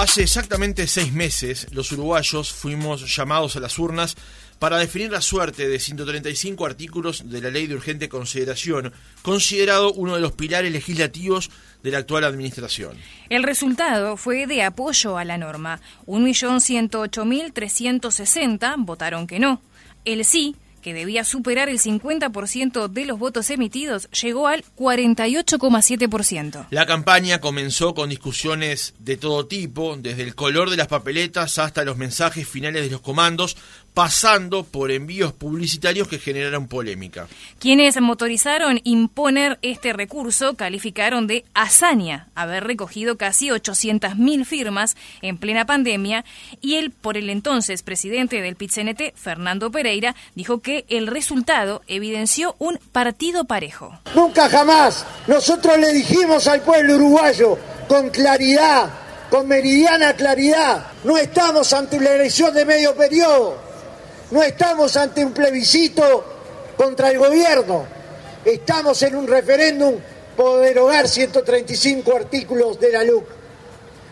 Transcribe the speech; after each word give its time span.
Hace 0.00 0.22
exactamente 0.22 0.86
seis 0.86 1.12
meses, 1.12 1.66
los 1.72 1.92
uruguayos 1.92 2.54
fuimos 2.54 3.14
llamados 3.14 3.56
a 3.56 3.60
las 3.60 3.78
urnas 3.78 4.16
para 4.58 4.78
definir 4.78 5.12
la 5.12 5.20
suerte 5.20 5.68
de 5.68 5.78
135 5.78 6.64
artículos 6.64 7.28
de 7.28 7.42
la 7.42 7.50
Ley 7.50 7.66
de 7.66 7.74
Urgente 7.74 8.08
Consideración, 8.08 8.94
considerado 9.20 9.92
uno 9.92 10.14
de 10.14 10.22
los 10.22 10.32
pilares 10.32 10.72
legislativos 10.72 11.50
de 11.82 11.90
la 11.90 11.98
actual 11.98 12.24
administración. 12.24 12.96
El 13.28 13.42
resultado 13.42 14.16
fue 14.16 14.46
de 14.46 14.62
apoyo 14.62 15.18
a 15.18 15.26
la 15.26 15.36
norma. 15.36 15.82
1.108.360 16.06 18.74
votaron 18.78 19.26
que 19.26 19.38
no. 19.38 19.60
El 20.06 20.24
sí 20.24 20.56
que 20.80 20.94
debía 20.94 21.24
superar 21.24 21.68
el 21.68 21.78
50% 21.78 22.88
de 22.88 23.04
los 23.04 23.18
votos 23.18 23.50
emitidos, 23.50 24.08
llegó 24.10 24.48
al 24.48 24.64
48,7%. 24.76 26.66
La 26.70 26.86
campaña 26.86 27.40
comenzó 27.40 27.94
con 27.94 28.10
discusiones 28.10 28.94
de 28.98 29.16
todo 29.16 29.46
tipo, 29.46 29.96
desde 29.96 30.22
el 30.22 30.34
color 30.34 30.70
de 30.70 30.76
las 30.76 30.88
papeletas 30.88 31.58
hasta 31.58 31.84
los 31.84 31.96
mensajes 31.96 32.48
finales 32.48 32.82
de 32.82 32.90
los 32.90 33.00
comandos, 33.00 33.56
pasando 33.94 34.64
por 34.64 34.90
envíos 34.90 35.32
publicitarios 35.32 36.08
que 36.08 36.18
generaron 36.18 36.68
polémica. 36.68 37.26
Quienes 37.58 38.00
motorizaron 38.00 38.80
imponer 38.84 39.58
este 39.62 39.92
recurso 39.92 40.54
calificaron 40.54 41.26
de 41.26 41.44
hazaña 41.54 42.28
haber 42.34 42.64
recogido 42.64 43.16
casi 43.16 43.48
800.000 43.48 44.44
firmas 44.44 44.96
en 45.22 45.38
plena 45.38 45.66
pandemia 45.66 46.24
y 46.60 46.76
el 46.76 46.90
por 46.90 47.16
el 47.16 47.30
entonces 47.30 47.82
presidente 47.82 48.40
del 48.40 48.56
PITCNT, 48.56 49.14
Fernando 49.14 49.70
Pereira, 49.70 50.14
dijo 50.34 50.60
que 50.60 50.84
el 50.88 51.06
resultado 51.06 51.82
evidenció 51.86 52.54
un 52.58 52.78
partido 52.92 53.44
parejo. 53.44 53.98
Nunca 54.14 54.48
jamás 54.48 55.04
nosotros 55.26 55.78
le 55.78 55.92
dijimos 55.92 56.46
al 56.46 56.62
pueblo 56.62 56.96
uruguayo 56.96 57.58
con 57.88 58.10
claridad, 58.10 58.90
con 59.30 59.48
meridiana 59.48 60.12
claridad, 60.14 60.86
no 61.04 61.16
estamos 61.16 61.72
ante 61.72 62.00
la 62.00 62.14
elección 62.14 62.54
de 62.54 62.64
medio 62.64 62.94
periodo 62.94 63.69
no 64.30 64.42
estamos 64.42 64.96
ante 64.96 65.24
un 65.24 65.32
plebiscito 65.32 66.24
contra 66.76 67.10
el 67.10 67.18
gobierno, 67.18 67.84
estamos 68.44 69.02
en 69.02 69.16
un 69.16 69.26
referéndum 69.26 69.96
por 70.36 70.60
derogar 70.60 71.08
135 71.08 72.16
artículos 72.16 72.80
de 72.80 72.92
la 72.92 73.04
LUC. 73.04 73.24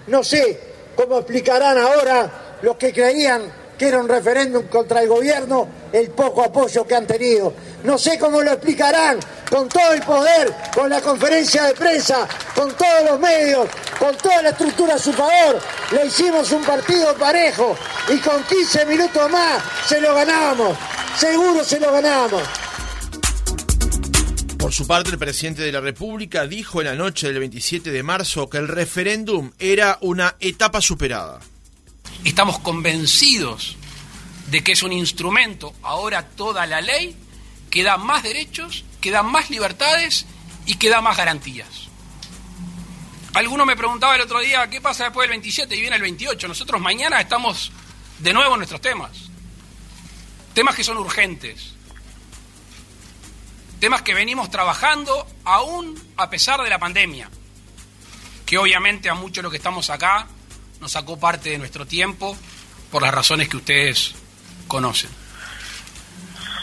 No 0.09 0.23
sé 0.25 0.61
cómo 0.97 1.19
explicarán 1.19 1.79
ahora 1.79 2.59
los 2.63 2.77
que 2.77 2.93
creían 2.93 3.43
que 3.79 3.87
era 3.87 4.01
un 4.01 4.09
referéndum 4.09 4.65
contra 4.67 5.03
el 5.03 5.09
gobierno 5.09 5.69
el 5.93 6.11
poco 6.11 6.43
apoyo 6.43 6.87
que 6.87 6.95
han 6.97 7.07
tenido. 7.07 7.55
No 7.85 7.97
sé 7.97 8.19
cómo 8.19 8.43
lo 8.43 8.53
explicarán 8.53 9.19
con 9.49 9.69
todo 9.69 9.93
el 9.93 10.03
poder, 10.03 10.53
con 10.75 10.91
la 10.91 11.01
conferencia 11.01 11.65
de 11.65 11.75
prensa, 11.75 12.29
con 12.55 12.73
todos 12.73 13.05
los 13.09 13.21
medios, 13.21 13.69
con 13.99 14.17
toda 14.17 14.43
la 14.43 14.51
estructura 14.51 14.95
a 14.95 14.99
su 14.99 15.13
favor. 15.13 15.61
Le 15.93 16.07
hicimos 16.07 16.51
un 16.53 16.65
partido 16.65 17.15
parejo 17.15 17.77
y 18.09 18.19
con 18.19 18.43
15 18.43 18.85
minutos 18.87 19.31
más 19.31 19.63
se 19.87 20.01
lo 20.01 20.15
ganábamos. 20.15 20.77
Seguro 21.17 21.65
se 21.65 21.81
lo 21.81 21.93
ganábamos. 21.93 22.43
Por 24.59 24.73
su 24.73 24.87
parte, 24.87 25.11
el 25.11 25.19
presidente 25.19 25.63
de 25.63 25.73
la 25.73 25.81
República 25.81 26.47
dijo 26.47 26.81
en 26.81 26.89
la 26.89 26.95
noche 26.95 27.29
del 27.29 27.39
27 27.39 27.91
de 27.91 28.03
marzo 28.03 28.51
que 28.51 28.59
el 28.59 28.69
referéndum 28.69 29.53
era 29.59 29.99
una 30.01 30.35
etapa 30.41 30.81
superada. 30.81 31.41
Estamos 32.25 32.59
convencidos 32.59 33.77
de 34.49 34.63
que 34.65 34.73
es 34.73 34.83
un 34.83 34.93
instrumento, 34.93 35.75
ahora 35.83 36.29
toda 36.29 36.67
la 36.67 36.81
ley, 36.81 37.17
que 37.71 37.83
da 37.83 37.97
más 37.97 38.23
derechos, 38.23 38.85
que 39.01 39.11
da 39.11 39.23
más 39.23 39.51
libertades 39.51 40.27
y 40.67 40.77
que 40.77 40.89
da 40.89 41.01
más 41.01 41.17
garantías. 41.17 41.69
Alguno 43.35 43.67
me 43.67 43.77
preguntaba 43.77 44.17
el 44.17 44.23
otro 44.23 44.41
día, 44.41 44.69
¿qué 44.69 44.81
pasa 44.81 45.05
después 45.05 45.25
del 45.25 45.39
27 45.39 45.77
y 45.77 45.81
viene 45.81 45.97
el 45.97 46.03
28? 46.03 46.49
Nosotros 46.49 46.81
mañana 46.81 47.21
estamos 47.21 47.71
de 48.19 48.33
nuevo 48.33 48.55
en 48.55 48.59
nuestros 48.59 48.81
temas. 48.81 49.11
Temas 50.55 50.75
que 50.75 50.83
son 50.83 50.99
urgentes. 50.99 51.75
Temas 53.79 54.03
que 54.03 54.15
venimos 54.15 54.51
trabajando 54.51 55.27
aún 55.45 55.95
a 56.17 56.29
pesar 56.29 56.63
de 56.63 56.71
la 56.71 56.79
pandemia. 56.79 57.31
Que 58.45 58.59
obviamente 58.59 59.09
a 59.09 59.15
muchos 59.15 59.37
de 59.37 59.43
los 59.43 59.53
que 59.53 59.59
estamos 59.59 59.89
acá 59.91 60.27
nos 60.81 60.93
sacó 60.93 61.19
parte 61.19 61.51
de 61.51 61.59
nuestro 61.59 61.87
tiempo 61.87 62.37
por 62.91 63.03
las 63.03 63.13
razones 63.13 63.49
que 63.49 63.57
ustedes 63.57 64.15
conocen. 64.67 65.11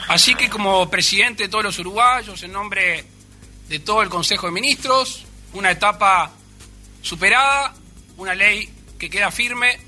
Así 0.08 0.36
que 0.36 0.50
como 0.50 0.90
presidente 0.90 1.44
de 1.44 1.50
todos 1.50 1.64
los 1.64 1.80
uruguayos, 1.80 2.42
en 2.44 2.52
nombre 2.52 3.06
de 3.68 3.80
todo 3.80 4.04
el 4.04 4.10
Consejo 4.10 4.46
de 4.48 4.52
Ministros, 4.52 5.26
una 5.54 5.72
etapa 5.72 6.32
superada, 7.02 7.74
una 8.18 8.36
ley 8.36 8.70
que 9.00 9.10
queda 9.10 9.32
firme. 9.32 9.80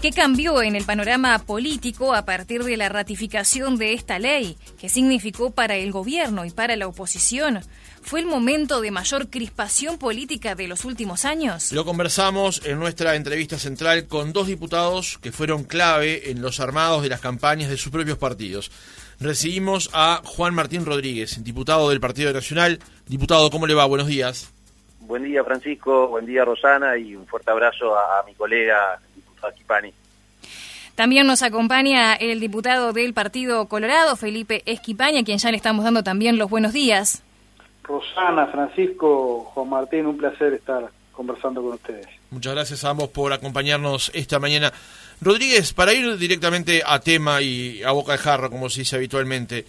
¿Qué 0.00 0.12
cambió 0.12 0.62
en 0.62 0.76
el 0.76 0.84
panorama 0.84 1.36
político 1.40 2.14
a 2.14 2.24
partir 2.24 2.62
de 2.62 2.76
la 2.76 2.88
ratificación 2.88 3.76
de 3.76 3.94
esta 3.94 4.20
ley? 4.20 4.56
¿Qué 4.78 4.88
significó 4.88 5.50
para 5.50 5.74
el 5.74 5.90
gobierno 5.90 6.44
y 6.44 6.50
para 6.50 6.76
la 6.76 6.86
oposición? 6.86 7.60
¿Fue 8.06 8.20
el 8.20 8.26
momento 8.26 8.80
de 8.80 8.92
mayor 8.92 9.30
crispación 9.30 9.98
política 9.98 10.54
de 10.54 10.68
los 10.68 10.84
últimos 10.84 11.24
años? 11.24 11.72
Lo 11.72 11.84
conversamos 11.84 12.64
en 12.64 12.78
nuestra 12.78 13.16
entrevista 13.16 13.58
central 13.58 14.06
con 14.06 14.32
dos 14.32 14.46
diputados 14.46 15.18
que 15.20 15.32
fueron 15.32 15.64
clave 15.64 16.30
en 16.30 16.40
los 16.40 16.60
armados 16.60 17.02
de 17.02 17.08
las 17.08 17.20
campañas 17.20 17.68
de 17.68 17.76
sus 17.76 17.90
propios 17.90 18.16
partidos. 18.16 18.70
Recibimos 19.18 19.90
a 19.92 20.22
Juan 20.24 20.54
Martín 20.54 20.86
Rodríguez, 20.86 21.42
diputado 21.42 21.90
del 21.90 21.98
Partido 21.98 22.32
Nacional. 22.32 22.78
Diputado, 23.08 23.50
¿cómo 23.50 23.66
le 23.66 23.74
va? 23.74 23.86
Buenos 23.86 24.06
días. 24.06 24.52
Buen 25.00 25.24
día, 25.24 25.42
Francisco. 25.42 26.06
Buen 26.06 26.26
día, 26.26 26.44
Rosana. 26.44 26.96
Y 26.96 27.16
un 27.16 27.26
fuerte 27.26 27.50
abrazo 27.50 27.98
a, 27.98 28.22
mi 28.24 28.34
colega, 28.34 29.00
diputado 29.16 29.48
Esquipani. 29.48 29.92
También 30.94 31.26
nos 31.26 31.42
acompaña 31.42 32.14
el 32.14 32.38
diputado 32.38 32.92
del 32.92 33.14
Partido 33.14 33.66
Colorado, 33.66 34.14
Felipe 34.14 34.62
Esquipaña, 34.64 35.22
a 35.22 35.24
quien 35.24 35.38
ya 35.38 35.50
le 35.50 35.56
estamos 35.56 35.84
dando 35.84 36.04
también 36.04 36.38
los 36.38 36.48
buenos 36.48 36.72
días. 36.72 37.24
Rosana, 37.86 38.46
Francisco, 38.46 39.44
Juan 39.54 39.68
Martín, 39.68 40.06
un 40.06 40.16
placer 40.16 40.52
estar 40.54 40.90
conversando 41.12 41.62
con 41.62 41.74
ustedes. 41.74 42.06
Muchas 42.30 42.54
gracias 42.54 42.84
a 42.84 42.90
ambos 42.90 43.08
por 43.08 43.32
acompañarnos 43.32 44.10
esta 44.14 44.38
mañana. 44.38 44.72
Rodríguez, 45.20 45.72
para 45.72 45.94
ir 45.94 46.18
directamente 46.18 46.82
a 46.84 46.98
tema 47.00 47.40
y 47.40 47.82
a 47.82 47.92
boca 47.92 48.12
de 48.12 48.18
jarro, 48.18 48.50
como 48.50 48.68
se 48.68 48.80
dice 48.80 48.96
habitualmente, 48.96 49.64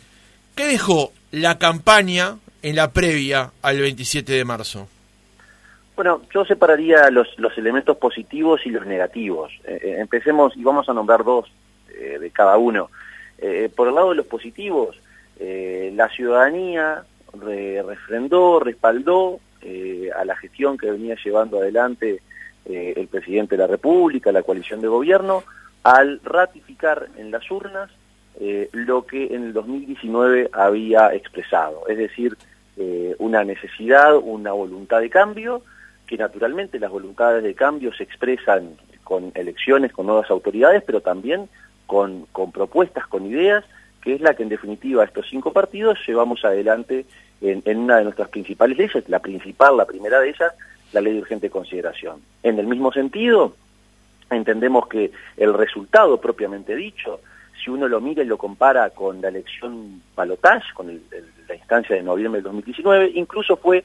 ¿qué 0.56 0.66
dejó 0.66 1.13
la 1.31 1.57
campaña 1.57 2.38
en 2.61 2.75
la 2.75 2.91
previa 2.91 3.51
al 3.61 3.79
27 3.79 4.33
de 4.33 4.44
marzo? 4.45 4.89
Bueno, 5.95 6.22
yo 6.33 6.45
separaría 6.45 7.09
los, 7.09 7.27
los 7.38 7.57
elementos 7.57 7.97
positivos 7.97 8.66
y 8.66 8.69
los 8.69 8.85
negativos. 8.85 9.51
Eh, 9.63 9.79
eh, 9.81 9.95
empecemos 10.00 10.56
y 10.56 10.63
vamos 10.63 10.89
a 10.89 10.94
nombrar 10.94 11.23
dos 11.23 11.50
eh, 11.89 12.17
de 12.19 12.29
cada 12.31 12.57
uno. 12.57 12.89
por 13.75 13.88
el 13.88 13.95
lado 13.95 14.09
de 14.09 14.16
los 14.16 14.25
positivos, 14.25 14.97
la 15.39 16.09
ciudadanía 16.09 17.03
refrendó, 17.33 18.59
respaldó 18.59 19.39
eh, 19.61 20.09
a 20.15 20.23
la 20.23 20.35
gestión 20.35 20.77
que 20.77 20.91
venía 20.91 21.15
llevando 21.23 21.59
adelante 21.59 22.21
eh, 22.65 22.93
el 22.95 23.07
presidente 23.07 23.55
de 23.55 23.63
la 23.63 23.67
República, 23.67 24.31
la 24.31 24.43
coalición 24.43 24.81
de 24.81 24.88
gobierno, 24.88 25.43
al 25.83 26.21
ratificar 26.23 27.07
en 27.17 27.31
las 27.31 27.49
urnas 27.49 27.89
eh, 28.39 28.69
lo 28.71 29.05
que 29.05 29.33
en 29.33 29.45
el 29.45 29.53
2019 29.53 30.49
había 30.53 31.13
expresado, 31.13 31.88
es 31.88 31.97
decir, 31.97 32.38
una 33.17 33.44
necesidad, 33.44 34.15
una 34.15 34.51
voluntad 34.51 34.99
de 34.99 35.09
cambio, 35.09 35.63
que 36.05 36.15
naturalmente 36.15 36.77
las 36.77 36.91
voluntades 36.91 37.44
de 37.44 37.55
cambio 37.55 37.91
se 37.91 38.03
expresan 38.03 38.77
con 39.03 39.31
elecciones, 39.33 39.91
con 39.91 40.05
nuevas 40.05 40.29
autoridades, 40.29 40.83
pero 40.85 41.01
también 41.01 41.49
con, 41.88 42.27
con 42.31 42.51
propuestas, 42.51 43.07
con 43.07 43.25
ideas, 43.25 43.65
que 44.07 44.13
es 44.13 44.22
la 44.22 44.35
que 44.35 44.44
en 44.44 44.47
definitiva 44.47 45.04
estos 45.04 45.27
cinco 45.30 45.51
partidos 45.51 46.00
llevamos 46.07 46.45
adelante 46.45 47.06
en, 47.42 47.77
una 47.77 47.98
de 47.98 48.06
nuestras 48.06 48.30
principales 48.30 48.77
leyes, 48.77 49.09
la 49.09 49.19
principal, 49.19 49.75
la 49.75 49.83
primera 49.83 50.21
de 50.21 50.30
ellas, 50.30 50.54
la 50.94 51.01
ley 51.01 51.12
de 51.12 51.19
urgente 51.19 51.50
consideración. 51.50 52.21
En 52.42 52.57
el 52.57 52.68
mismo 52.68 52.94
sentido, 52.94 53.54
entendemos 54.30 54.88
que 54.88 55.12
el 55.36 55.54
resultado 55.54 56.21
propiamente 56.21 56.74
dicho, 56.74 57.19
si 57.62 57.69
uno 57.69 57.89
lo 57.89 58.00
mira 58.00 58.24
y 58.24 58.27
lo 58.27 58.38
compara 58.38 58.92
con 58.92 59.19
la 59.19 59.27
elección 59.27 60.01
balotage, 60.15 60.74
con 60.74 60.88
la 61.50 61.56
instancia 61.56 61.98
de 61.98 62.01
noviembre 62.01 62.38
del 62.38 62.45
2019, 62.45 63.12
incluso 63.15 63.57
fue 63.57 63.83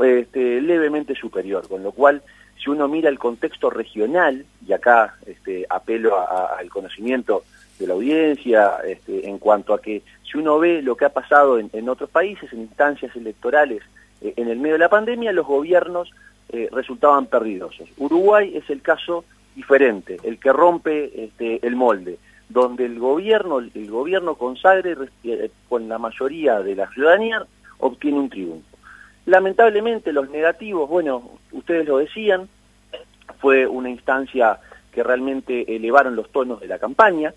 este, 0.00 0.62
levemente 0.62 1.14
superior, 1.14 1.68
con 1.68 1.82
lo 1.82 1.92
cual 1.92 2.22
si 2.56 2.70
uno 2.70 2.88
mira 2.88 3.10
el 3.10 3.18
contexto 3.18 3.68
regional, 3.68 4.46
y 4.66 4.72
acá 4.72 5.16
este, 5.26 5.66
apelo 5.68 6.16
al 6.56 6.70
conocimiento 6.70 7.44
de 7.78 7.86
la 7.86 7.94
audiencia 7.94 8.78
este, 8.86 9.28
en 9.28 9.38
cuanto 9.38 9.72
a 9.72 9.80
que 9.80 10.02
si 10.30 10.38
uno 10.38 10.58
ve 10.58 10.82
lo 10.82 10.96
que 10.96 11.04
ha 11.04 11.12
pasado 11.12 11.58
en, 11.58 11.88
otros 11.88 12.10
países, 12.10 12.52
en 12.52 12.60
instancias 12.60 13.14
electorales 13.16 13.82
eh, 14.20 14.34
en 14.36 14.48
el 14.48 14.58
medio 14.58 14.74
de 14.74 14.80
la 14.80 14.88
pandemia, 14.88 15.32
los 15.32 15.46
gobiernos 15.46 16.10
eh, 16.50 16.68
resultaban 16.72 17.26
perdidosos. 17.26 17.88
Uruguay 17.96 18.52
es 18.54 18.68
el 18.70 18.82
caso 18.82 19.24
diferente, 19.54 20.18
el 20.22 20.38
que 20.38 20.52
rompe 20.52 21.24
este, 21.24 21.66
el 21.66 21.76
molde, 21.76 22.18
donde 22.48 22.86
el 22.86 22.98
gobierno, 22.98 23.58
el 23.58 23.90
gobierno 23.90 24.34
consagre 24.34 24.96
eh, 25.24 25.50
con 25.68 25.88
la 25.88 25.98
mayoría 25.98 26.60
de 26.60 26.74
la 26.74 26.88
ciudadanía 26.88 27.44
obtiene 27.78 28.18
un 28.18 28.30
triunfo. 28.30 28.78
Lamentablemente 29.26 30.12
los 30.12 30.30
negativos, 30.30 30.88
bueno, 30.88 31.38
ustedes 31.52 31.86
lo 31.86 31.98
decían, 31.98 32.48
fue 33.40 33.66
una 33.66 33.90
instancia 33.90 34.58
que 34.92 35.02
realmente 35.02 35.76
elevaron 35.76 36.16
los 36.16 36.30
tonos 36.32 36.60
de 36.60 36.66
la 36.66 36.78
campaña. 36.78 37.34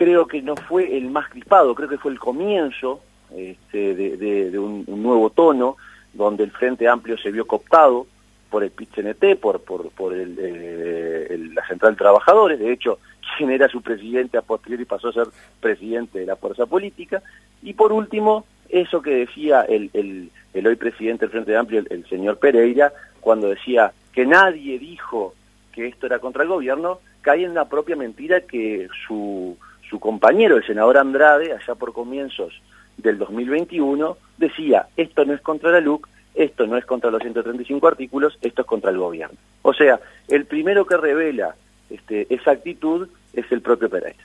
Creo 0.00 0.26
que 0.26 0.40
no 0.40 0.56
fue 0.56 0.96
el 0.96 1.10
más 1.10 1.28
crispado, 1.28 1.74
creo 1.74 1.86
que 1.86 1.98
fue 1.98 2.10
el 2.10 2.18
comienzo 2.18 3.02
este, 3.36 3.94
de, 3.94 4.58
un, 4.58 4.82
nuevo 4.86 5.28
tono, 5.28 5.76
donde 6.14 6.42
el 6.42 6.52
Frente 6.52 6.88
Amplio 6.88 7.18
se 7.18 7.30
vio 7.30 7.46
cooptado 7.46 8.06
por 8.48 8.64
el 8.64 8.70
PIT-CNT, 8.70 9.36
por, 9.38 9.60
por, 9.60 9.90
por 9.90 10.14
eh, 10.16 11.38
la 11.52 11.66
Central 11.66 11.92
de 11.92 11.98
Trabajadores, 11.98 12.58
de 12.58 12.72
hecho, 12.72 12.98
quien 13.36 13.50
era 13.50 13.68
su 13.68 13.82
presidente 13.82 14.38
a 14.38 14.40
posteriori 14.40 14.86
pasó 14.86 15.08
a 15.08 15.12
ser 15.12 15.26
presidente 15.60 16.20
de 16.20 16.24
la 16.24 16.36
fuerza 16.36 16.64
política, 16.64 17.22
y 17.62 17.74
por 17.74 17.92
último, 17.92 18.46
eso 18.70 19.02
que 19.02 19.10
decía 19.10 19.66
el, 19.68 19.90
el, 19.92 20.66
hoy 20.66 20.76
presidente 20.76 21.26
del 21.26 21.32
Frente 21.32 21.54
Amplio, 21.58 21.84
el 21.90 22.08
señor 22.08 22.38
Pereira, 22.38 22.90
cuando 23.20 23.50
decía 23.50 23.92
que 24.14 24.24
nadie 24.24 24.78
dijo 24.78 25.34
que 25.74 25.88
esto 25.88 26.06
era 26.06 26.20
contra 26.20 26.44
el 26.44 26.48
gobierno, 26.48 27.00
cae 27.20 27.44
en 27.44 27.52
la 27.52 27.68
propia 27.68 27.96
mentira 27.96 28.40
que 28.40 28.88
su, 29.06 29.58
su 29.90 29.98
compañero, 29.98 30.56
el 30.56 30.64
senador 30.64 30.96
Andrade, 30.96 31.52
allá 31.52 31.74
por 31.74 31.92
comienzos 31.92 32.62
del 32.96 33.18
2021, 33.18 34.16
decía, 34.38 34.86
esto 34.96 35.24
no 35.24 35.34
es 35.34 35.40
contra 35.40 35.72
la 35.72 35.80
LUC, 35.80 36.08
esto 36.34 36.66
no 36.66 36.76
es 36.76 36.86
contra 36.86 37.10
los 37.10 37.20
135 37.20 37.88
artículos, 37.88 38.38
esto 38.40 38.62
es 38.62 38.68
contra 38.68 38.90
el 38.90 38.98
gobierno. 38.98 39.36
O 39.62 39.74
sea, 39.74 40.00
el 40.28 40.46
primero 40.46 40.86
que 40.86 40.96
revela 40.96 41.56
este, 41.90 42.32
esa 42.32 42.52
actitud 42.52 43.08
es 43.32 43.50
el 43.50 43.60
propio 43.60 43.90
Pereira. 43.90 44.24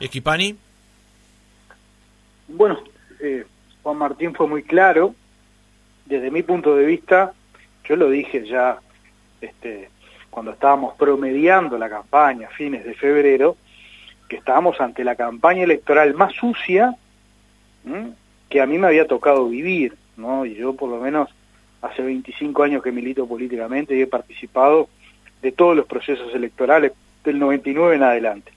Equipani. 0.00 0.56
Bueno, 2.48 2.80
eh, 3.20 3.44
Juan 3.82 3.98
Martín 3.98 4.34
fue 4.34 4.48
muy 4.48 4.62
claro. 4.62 5.14
Desde 6.06 6.30
mi 6.30 6.42
punto 6.42 6.74
de 6.76 6.86
vista, 6.86 7.32
yo 7.84 7.96
lo 7.96 8.10
dije 8.10 8.46
ya 8.46 8.78
este, 9.40 9.90
cuando 10.30 10.52
estábamos 10.52 10.94
promediando 10.96 11.78
la 11.78 11.88
campaña 11.88 12.48
a 12.48 12.50
fines 12.50 12.84
de 12.84 12.94
febrero, 12.94 13.56
estábamos 14.34 14.80
ante 14.80 15.04
la 15.04 15.16
campaña 15.16 15.64
electoral 15.64 16.14
más 16.14 16.32
sucia 16.34 16.94
que 18.48 18.60
a 18.60 18.66
mí 18.66 18.78
me 18.78 18.86
había 18.86 19.06
tocado 19.06 19.48
vivir, 19.48 19.94
¿no? 20.16 20.46
Y 20.46 20.54
yo 20.54 20.74
por 20.74 20.88
lo 20.88 20.98
menos 20.98 21.28
hace 21.82 22.02
25 22.02 22.62
años 22.62 22.82
que 22.82 22.92
milito 22.92 23.26
políticamente 23.26 23.94
y 23.94 24.02
he 24.02 24.06
participado 24.06 24.88
de 25.42 25.52
todos 25.52 25.76
los 25.76 25.86
procesos 25.86 26.34
electorales 26.34 26.92
del 27.24 27.38
99 27.38 27.96
en 27.96 28.02
adelante. 28.02 28.52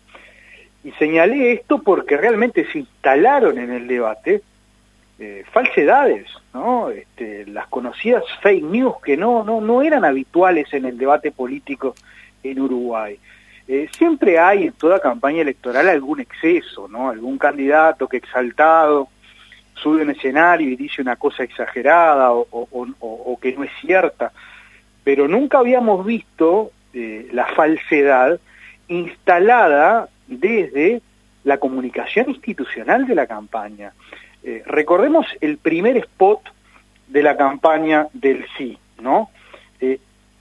Y 0.83 0.91
señalé 0.91 1.51
esto 1.51 1.81
porque 1.81 2.15
realmente 2.15 2.65
se 2.71 2.79
instalaron 2.79 3.57
en 3.57 3.71
el 3.71 3.87
debate 3.87 4.41
eh, 5.19 5.43
falsedades, 5.51 6.27
¿no? 6.53 6.89
Este, 6.89 7.45
las 7.47 7.67
conocidas 7.67 8.23
fake 8.41 8.63
news 8.63 8.95
que 9.03 9.17
no, 9.17 9.43
no, 9.43 9.59
no 9.59 9.81
eran 9.81 10.05
habituales 10.05 10.71
en 10.73 10.85
el 10.85 10.97
debate 10.97 11.31
político 11.31 11.95
en 12.43 12.61
Uruguay. 12.61 13.19
Eh, 13.67 13.89
siempre 13.91 14.39
hay 14.39 14.67
en 14.67 14.73
toda 14.73 14.99
campaña 14.99 15.41
electoral 15.41 15.89
algún 15.89 16.21
exceso, 16.21 16.87
¿no? 16.87 17.09
Algún 17.09 17.37
candidato 17.37 18.07
que 18.07 18.17
exaltado 18.17 19.09
sube 19.75 20.01
un 20.01 20.09
escenario 20.09 20.69
y 20.69 20.75
dice 20.75 21.01
una 21.01 21.17
cosa 21.17 21.43
exagerada 21.43 22.31
o, 22.31 23.39
que 23.41 23.53
no 23.53 23.63
es 23.63 23.71
cierta, 23.81 24.31
pero 25.03 25.27
nunca 25.27 25.59
habíamos 25.59 26.05
visto 26.05 26.71
eh, 26.93 27.27
la 27.31 27.45
falsedad 27.47 28.39
instalada 28.87 30.09
desde 30.27 31.01
la 31.43 31.57
comunicación 31.59 32.29
institucional 32.29 33.05
de 33.05 33.15
la 33.15 33.27
campaña. 33.27 33.93
Eh, 34.43 34.63
recordemos 34.65 35.27
el 35.41 35.57
primer 35.57 35.97
spot 35.97 36.41
de 37.07 37.21
la 37.21 37.37
campaña 37.37 38.07
del 38.13 38.45
sí, 38.57 38.77
¿no? 39.01 39.29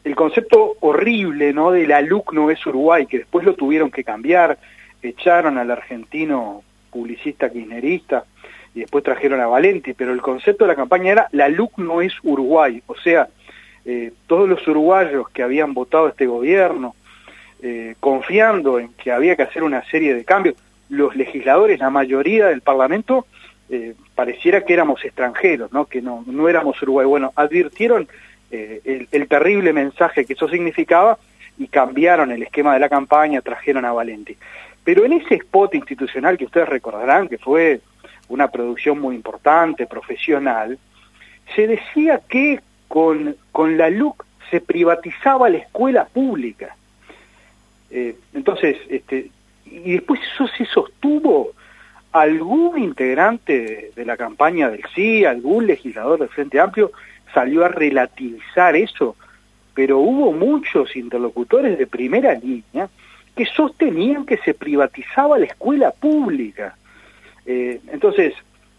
Eh, 0.06 0.11
el 0.11 0.14
concepto 0.14 0.76
horrible, 0.81 1.53
¿no? 1.53 1.70
De 1.70 1.87
la 1.87 2.00
LUC 2.00 2.32
no 2.32 2.50
es 2.50 2.64
Uruguay, 2.67 3.06
que 3.06 3.19
después 3.19 3.44
lo 3.44 3.55
tuvieron 3.55 3.91
que 3.91 4.05
cambiar, 4.05 4.58
echaron 5.03 5.58
al 5.58 5.70
argentino 5.70 6.62
publicista 6.91 7.50
kirchnerista 7.50 8.25
y 8.75 8.81
después 8.81 9.05
trajeron 9.05 9.41
a 9.41 9.47
Valenti, 9.47 9.94
pero 9.94 10.12
el 10.12 10.23
concepto 10.23 10.64
de 10.64 10.69
la 10.69 10.76
campaña 10.76 11.12
era 11.12 11.29
la 11.32 11.49
LUC 11.49 11.79
no 11.79 12.00
es 12.00 12.12
Uruguay, 12.23 12.82
o 12.87 12.94
sea, 12.97 13.29
eh, 13.85 14.12
todos 14.26 14.49
los 14.49 14.67
uruguayos 14.67 15.29
que 15.31 15.43
habían 15.43 15.75
votado 15.75 16.09
este 16.09 16.26
gobierno, 16.26 16.94
confiando 17.99 18.79
en 18.79 18.93
que 18.93 19.11
había 19.11 19.35
que 19.35 19.43
hacer 19.43 19.64
una 19.64 19.82
serie 19.87 20.14
de 20.14 20.25
cambios, 20.25 20.55
los 20.88 21.17
legisladores, 21.17 21.81
la 21.81 21.91
mayoría 21.91 22.47
del 22.47 22.61
Parlamento, 22.61 23.26
eh, 23.69 23.94
pareciera 24.14 24.64
que 24.64 24.73
éramos 24.73 25.05
extranjeros, 25.05 25.73
¿no? 25.73 25.87
que 25.87 26.00
no, 26.00 26.23
no 26.26 26.49
éramos 26.49 26.81
Uruguay. 26.82 27.06
Bueno, 27.06 27.32
advirtieron 27.35 28.09
eh, 28.51 29.07
el, 29.11 29.29
terrible 29.29 29.73
mensaje 29.73 30.25
que 30.25 30.35
eso 30.35 30.49
significaba 30.49 31.19
y 31.59 31.69
cambiaron 31.69 32.31
el 32.31 32.43
esquema 32.43 32.75
de 32.75 32.81
la 32.81 32.89
campaña, 32.89 33.41
trajeron 33.41 33.85
a 33.85 33.93
Valenti. 33.93 34.37
Pero 34.85 35.05
en 35.05 35.15
ese 35.15 35.35
spot 35.37 35.75
institucional 35.75 36.39
que 36.39 36.45
ustedes 36.45 36.69
recordarán, 36.69 37.29
que 37.29 37.39
fue 37.39 37.81
una 38.29 38.49
producción 38.49 39.01
muy 39.01 39.15
importante, 39.15 39.87
profesional, 39.87 40.79
se 41.55 41.67
decía 41.67 42.21
que 42.29 42.61
con, 42.89 43.37
con 43.53 43.77
la 43.77 43.91
LUC 43.91 44.25
se 44.51 44.61
privatizaba 44.61 45.49
la 45.49 45.59
escuela 45.59 46.05
pública. 46.05 46.77
Eh, 47.91 48.17
entonces, 48.35 48.77
este, 48.89 49.31
y 49.65 49.93
después 49.93 50.21
eso 50.35 50.47
se 50.57 50.65
sostuvo 50.67 51.53
algún 52.13 52.79
integrante 52.79 53.91
de, 53.95 54.05
la 54.05 54.17
campaña 54.17 54.71
del 54.71 54.83
sí, 54.95 55.25
algún 55.25 55.67
legislador 55.67 56.19
del 56.19 56.29
Frente 56.29 56.59
Amplio 56.59 56.93
salió 57.37 57.67
a 57.67 57.69
relativizar 57.69 58.75
eso, 58.77 59.15
pero 59.75 59.99
hubo 59.99 60.33
muchos 60.33 60.97
interlocutores 60.97 61.77
de 61.77 61.87
primera 61.87 62.33
línea 62.33 62.88
que 63.37 63.44
sostenían 63.44 64.25
que 64.25 64.38
se 64.38 64.55
privatizaba 64.55 65.38
la 65.38 65.44
escuela 65.44 65.91
pública. 65.91 66.75
Eh, 67.44 67.79
entonces, 67.93 68.33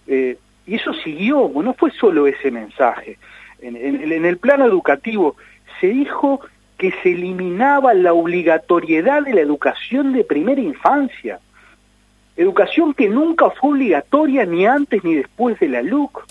eh, 0.07 0.39
y 0.65 0.73
eso 0.73 0.91
siguió, 0.95 1.51
no 1.53 1.75
fue 1.75 1.91
solo 1.91 2.25
ese 2.25 2.49
mensaje. 2.49 3.19
en 3.61 4.25
el 4.25 4.37
plano 4.37 4.65
educativo 4.65 5.35
se 5.79 5.89
dijo 5.89 6.41
que 6.79 6.91
se 7.03 7.11
eliminaba 7.11 7.93
la 7.93 8.13
obligatoriedad 8.13 9.21
de 9.21 9.33
la 9.35 9.41
educación 9.41 10.13
de 10.13 10.23
primera 10.23 10.61
infancia 10.61 11.39
educación 12.37 12.93
que 12.93 13.09
nunca 13.09 13.49
fue 13.49 13.71
obligatoria 13.71 14.45
ni 14.45 14.65
antes 14.65 15.03
ni 15.03 15.15
después 15.15 15.59
de 15.59 15.69
la 15.69 15.81
LUC. 15.81 16.25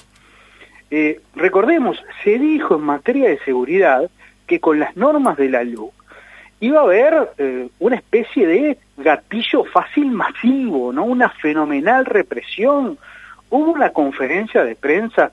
Eh, 0.91 1.21
recordemos, 1.35 2.03
se 2.23 2.39
dijo 2.39 2.77
en 2.77 2.83
materia 2.83 3.29
de 3.29 3.39
seguridad 3.41 4.11
que 4.47 4.61
con 4.61 4.79
las 4.79 4.97
normas 4.97 5.37
de 5.37 5.49
la 5.49 5.65
LUC 5.65 5.93
iba 6.61 6.81
a 6.81 6.85
haber 6.85 7.31
eh, 7.39 7.69
una 7.81 7.97
especie 7.97 8.47
de 8.47 8.79
gatillo 8.97 9.65
fácil 9.65 10.11
masivo, 10.11 10.93
¿no? 10.93 11.05
Una 11.05 11.29
fenomenal 11.29 12.07
represión. 12.07 12.99
Hubo 13.51 13.73
una 13.73 13.91
conferencia 13.91 14.65
de 14.65 14.75
prensa 14.75 15.33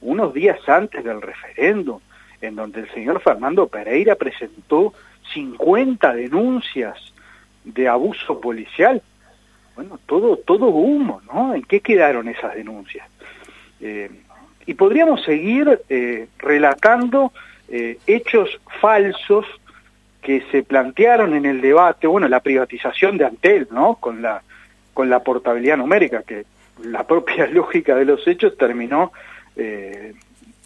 unos 0.00 0.34
días 0.34 0.58
antes 0.68 1.04
del 1.04 1.22
referéndum, 1.22 2.00
en 2.40 2.56
donde 2.56 2.80
el 2.80 2.90
señor 2.90 3.20
Fernando 3.20 3.66
Pereira 3.66 4.14
presentó 4.14 4.92
50 5.32 6.14
denuncias 6.14 6.96
de 7.64 7.88
abuso 7.88 8.40
policial 8.40 9.02
bueno, 9.78 9.96
todo, 10.06 10.36
todo 10.38 10.66
humo, 10.70 11.22
¿no? 11.32 11.54
¿En 11.54 11.62
qué 11.62 11.78
quedaron 11.78 12.28
esas 12.28 12.52
denuncias? 12.56 13.08
Eh, 13.80 14.10
y 14.68 14.74
podríamos 14.74 15.24
seguir 15.24 15.80
eh, 15.88 16.28
relatando 16.36 17.32
eh, 17.70 17.96
hechos 18.06 18.60
falsos 18.82 19.46
que 20.20 20.42
se 20.52 20.62
plantearon 20.62 21.32
en 21.32 21.46
el 21.46 21.62
debate, 21.62 22.06
bueno, 22.06 22.28
la 22.28 22.40
privatización 22.40 23.16
de 23.16 23.24
Antel, 23.24 23.66
¿no? 23.70 23.94
Con 23.94 24.20
la, 24.20 24.42
con 24.92 25.08
la 25.08 25.20
portabilidad 25.20 25.78
numérica, 25.78 26.22
que 26.22 26.44
la 26.84 27.06
propia 27.06 27.46
lógica 27.50 27.94
de 27.94 28.04
los 28.04 28.28
hechos 28.28 28.58
terminó 28.58 29.10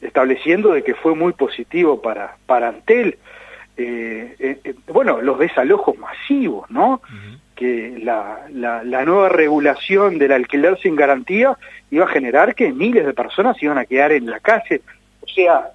estableciendo 0.03 0.73
de 0.73 0.83
que 0.83 0.95
fue 0.95 1.15
muy 1.15 1.33
positivo 1.33 2.03
para, 2.03 2.37
para 2.45 2.71
Antel. 2.71 3.19
bueno, 4.89 5.23
los 5.23 5.39
desalojos 5.39 5.97
masivos, 5.97 6.69
¿no? 6.73 7.01
Que 7.63 8.01
la, 8.03 8.41
la, 8.51 9.05
nueva 9.05 9.29
regulación 9.29 10.19
del 10.19 10.33
alquiler 10.33 10.77
sin 10.81 10.97
garantía 10.97 11.57
iba 11.93 12.05
a 12.05 12.09
generar 12.09 12.57
que 12.57 12.73
miles 12.73 13.07
de 13.07 13.15
personas 13.15 13.63
iban 13.63 13.79
a 13.79 13.85
quedar 13.85 14.11
en 14.11 14.29
la 14.29 14.41
calle. 14.41 14.83
O 15.21 15.29
sea, 15.29 15.71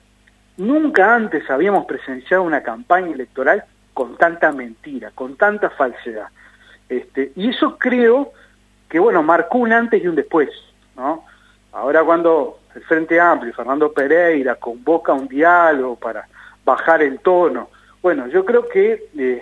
nunca 0.57 1.15
antes 1.15 1.49
habíamos 1.49 1.85
presenciado 1.85 2.43
una 2.43 2.61
campaña 2.61 3.13
electoral 3.13 3.63
con 3.93 4.17
tanta 4.17 4.51
mentira, 4.51 5.11
con 5.15 5.37
tanta 5.37 5.69
falsedad. 5.69 6.27
Este, 6.89 7.31
y 7.37 7.51
eso 7.51 7.77
creo 7.77 8.33
que, 8.89 8.99
bueno, 8.99 9.23
marcó 9.23 9.59
un 9.59 9.71
antes 9.71 10.03
y 10.03 10.07
un 10.07 10.15
después, 10.15 10.49
¿no? 10.97 11.23
Ahora 11.71 12.03
cuando 12.03 12.59
el 12.75 12.81
Frente 12.81 13.17
Amplio 13.17 13.53
Fernando 13.53 13.93
Pereira 13.93 14.55
convoca 14.55 15.13
un 15.13 15.29
diálogo 15.29 15.95
para 15.95 16.27
bajar 16.65 17.01
el 17.01 17.21
tono, 17.21 17.69
bueno, 18.01 18.27
yo 18.27 18.43
creo 18.43 18.67
que 18.67 19.05
eh, 19.17 19.41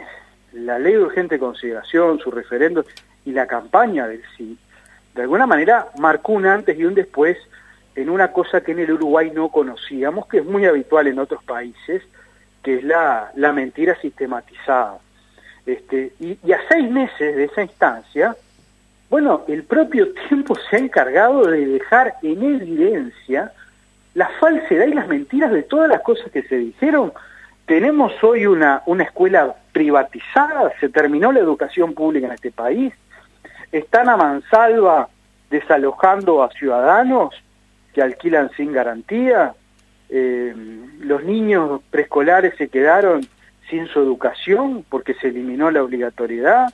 la 0.56 0.80
ley 0.80 0.94
de 0.94 1.04
urgente 1.04 1.38
consideración, 1.38 2.20
su 2.20 2.32
referendo 2.32 2.86
y 3.26 3.32
la 3.32 3.46
campaña 3.48 4.08
del 4.08 4.24
sí, 4.38 4.58
de 5.14 5.22
alguna 5.22 5.48
manera 5.48 5.88
marcó 5.98 6.34
un 6.34 6.46
antes 6.46 6.78
y 6.78 6.84
un 6.84 6.94
después 6.94 7.38
en 7.96 8.10
una 8.10 8.32
cosa 8.32 8.62
que 8.62 8.74
en 8.74 8.80
el 8.80 8.92
Uruguay 8.92 9.32
no 9.34 9.50
conocíamos, 9.50 10.28
que 10.28 10.40
es 10.40 10.46
muy 10.46 10.66
habitual 10.66 11.08
en 11.08 11.20
otros 11.20 11.42
países, 11.44 12.04
que 12.62 12.76
es 12.76 12.84
la, 12.84 13.32
la 13.36 13.54
mentira 13.54 13.96
sistematizada. 14.02 15.00
Este, 15.66 16.12
y, 16.20 16.38
y, 16.44 16.52
a 16.52 16.60
seis 16.68 16.90
meses 16.92 17.36
de 17.36 17.46
esa 17.46 17.62
instancia, 17.62 18.36
bueno, 19.10 19.46
el 19.48 19.64
propio 19.64 20.14
tiempo 20.28 20.56
se 20.70 20.76
ha 20.76 20.80
encargado 20.80 21.48
de 21.48 21.66
dejar 21.66 22.16
en 22.22 22.44
evidencia 22.44 23.54
la 24.14 24.30
falsedad 24.40 24.88
y 24.88 24.94
las 24.94 25.08
mentiras 25.08 25.52
de 25.52 25.64
todas 25.64 25.90
las 25.90 26.02
cosas 26.02 26.32
que 26.32 26.44
se 26.44 26.58
dijeron. 26.58 27.14
Tenemos 27.66 28.12
hoy 28.24 28.46
una, 28.46 28.84
una 28.86 29.04
escuela 29.04 29.56
privatizada, 29.72 30.72
se 30.80 30.90
terminó 30.90 31.32
la 31.32 31.40
educación 31.40 31.94
pública 31.94 32.28
en 32.28 32.34
este 32.34 32.52
país, 32.52 32.94
están 33.72 34.10
a 34.10 34.18
mansalva 34.18 35.10
desalojando 35.50 36.44
a 36.44 36.52
ciudadanos 36.52 37.34
que 37.94 38.02
alquilan 38.02 38.52
sin 38.56 38.72
garantía, 38.72 39.54
eh, 40.10 40.54
los 41.00 41.24
niños 41.24 41.82
preescolares 41.90 42.56
se 42.58 42.68
quedaron 42.68 43.26
sin 43.70 43.88
su 43.88 44.00
educación 44.00 44.86
porque 44.88 45.16
se 45.16 45.30
eliminó 45.30 45.72
la 45.72 45.84
obligatoriedad, 45.84 46.72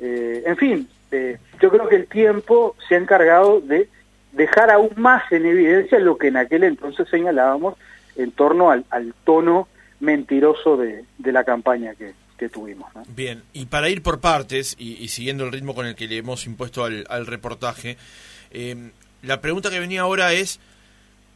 eh, 0.00 0.42
en 0.46 0.56
fin, 0.56 0.88
eh, 1.12 1.38
yo 1.60 1.70
creo 1.70 1.88
que 1.88 1.96
el 1.96 2.06
tiempo 2.06 2.74
se 2.88 2.96
ha 2.96 2.98
encargado 2.98 3.60
de 3.60 3.88
dejar 4.32 4.70
aún 4.70 4.90
más 4.96 5.30
en 5.30 5.46
evidencia 5.46 5.98
lo 6.00 6.18
que 6.18 6.28
en 6.28 6.36
aquel 6.36 6.64
entonces 6.64 7.08
señalábamos 7.08 7.76
en 8.16 8.32
torno 8.32 8.70
al, 8.70 8.84
tono 9.24 9.68
mentiroso 10.00 10.76
de, 10.76 11.04
la 11.18 11.44
campaña 11.44 11.94
que, 11.94 12.14
tuvimos. 12.52 12.92
Bien, 13.08 13.42
y 13.54 13.64
para 13.64 13.88
ir 13.88 14.02
por 14.02 14.20
partes 14.20 14.76
y, 14.78 15.08
siguiendo 15.08 15.44
el 15.44 15.52
ritmo 15.52 15.74
con 15.74 15.86
el 15.86 15.94
que 15.94 16.06
le 16.06 16.18
hemos 16.18 16.44
impuesto 16.44 16.84
al, 16.84 17.26
reportaje, 17.26 17.96
eh, 18.50 18.90
la 19.22 19.40
pregunta 19.40 19.70
que 19.70 19.80
venía 19.80 20.02
ahora 20.02 20.34
es, 20.34 20.60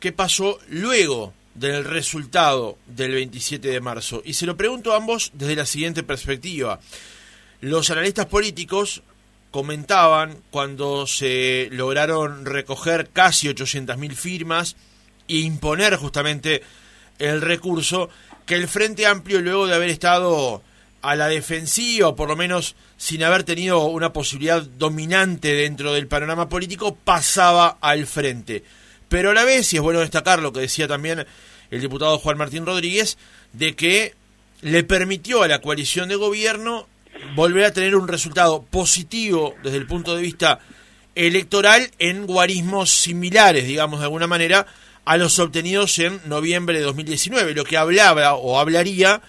¿qué 0.00 0.12
pasó 0.12 0.58
luego 0.68 1.32
del 1.54 1.84
resultado 1.84 2.76
del 2.86 3.12
27 3.12 3.68
de 3.68 3.80
marzo? 3.80 4.20
Y 4.22 4.34
se 4.34 4.44
lo 4.44 4.58
pregunto 4.58 4.92
a 4.92 4.98
ambos 4.98 5.30
desde 5.32 5.56
la 5.56 5.64
siguiente 5.64 6.02
perspectiva. 6.02 6.78
Los 7.62 7.88
analistas 7.90 8.26
políticos 8.26 9.02
comentaban 9.50 10.36
cuando 10.50 11.06
se 11.06 11.68
lograron 11.72 12.44
recoger 12.44 13.08
casi 13.12 13.48
800.000 13.48 14.12
firmas 14.12 14.76
e 15.26 15.38
imponer 15.38 15.96
justamente 15.96 16.62
el 17.18 17.40
recurso, 17.40 18.10
que 18.48 18.54
el 18.54 18.66
Frente 18.66 19.06
Amplio, 19.06 19.42
luego 19.42 19.66
de 19.66 19.74
haber 19.74 19.90
estado 19.90 20.62
a 21.02 21.14
la 21.14 21.28
defensiva, 21.28 22.08
o 22.08 22.16
por 22.16 22.30
lo 22.30 22.34
menos 22.34 22.76
sin 22.96 23.22
haber 23.22 23.44
tenido 23.44 23.84
una 23.84 24.14
posibilidad 24.14 24.62
dominante 24.62 25.54
dentro 25.54 25.92
del 25.92 26.08
panorama 26.08 26.48
político, 26.48 26.96
pasaba 26.96 27.76
al 27.82 28.06
frente. 28.06 28.64
Pero 29.10 29.30
a 29.30 29.34
la 29.34 29.44
vez, 29.44 29.70
y 29.72 29.76
es 29.76 29.82
bueno 29.82 30.00
destacar 30.00 30.40
lo 30.40 30.54
que 30.54 30.60
decía 30.60 30.88
también 30.88 31.26
el 31.70 31.80
diputado 31.82 32.18
Juan 32.18 32.38
Martín 32.38 32.64
Rodríguez, 32.64 33.18
de 33.52 33.76
que 33.76 34.14
le 34.62 34.82
permitió 34.82 35.42
a 35.42 35.48
la 35.48 35.60
coalición 35.60 36.08
de 36.08 36.16
gobierno 36.16 36.88
volver 37.34 37.66
a 37.66 37.72
tener 37.74 37.94
un 37.96 38.08
resultado 38.08 38.62
positivo 38.62 39.56
desde 39.62 39.76
el 39.76 39.86
punto 39.86 40.16
de 40.16 40.22
vista 40.22 40.60
electoral 41.14 41.90
en 41.98 42.26
guarismos 42.26 42.90
similares, 42.90 43.66
digamos 43.66 44.00
de 44.00 44.06
alguna 44.06 44.26
manera, 44.26 44.66
a 45.08 45.16
los 45.16 45.38
obtenidos 45.38 45.98
en 46.00 46.20
noviembre 46.26 46.76
de 46.76 46.84
2019, 46.84 47.54
lo 47.54 47.64
que 47.64 47.78
hablaba 47.78 48.34
o 48.34 48.58
hablaría 48.58 49.22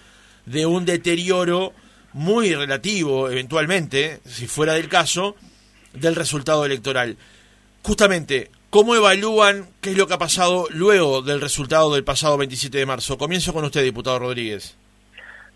de 0.44 0.66
un 0.66 0.84
deterioro 0.84 1.72
muy 2.12 2.54
relativo, 2.54 3.30
eventualmente, 3.30 4.20
si 4.26 4.46
fuera 4.46 4.74
del 4.74 4.90
caso, 4.90 5.36
del 5.94 6.16
resultado 6.16 6.66
electoral. 6.66 7.16
Justamente, 7.82 8.50
¿cómo 8.68 8.94
evalúan 8.94 9.68
qué 9.80 9.92
es 9.92 9.96
lo 9.96 10.06
que 10.06 10.12
ha 10.12 10.18
pasado 10.18 10.66
luego 10.68 11.22
del 11.22 11.40
resultado 11.40 11.94
del 11.94 12.04
pasado 12.04 12.36
27 12.36 12.76
de 12.76 12.84
marzo? 12.84 13.16
Comienzo 13.16 13.54
con 13.54 13.64
usted, 13.64 13.82
diputado 13.82 14.18
Rodríguez. 14.18 14.76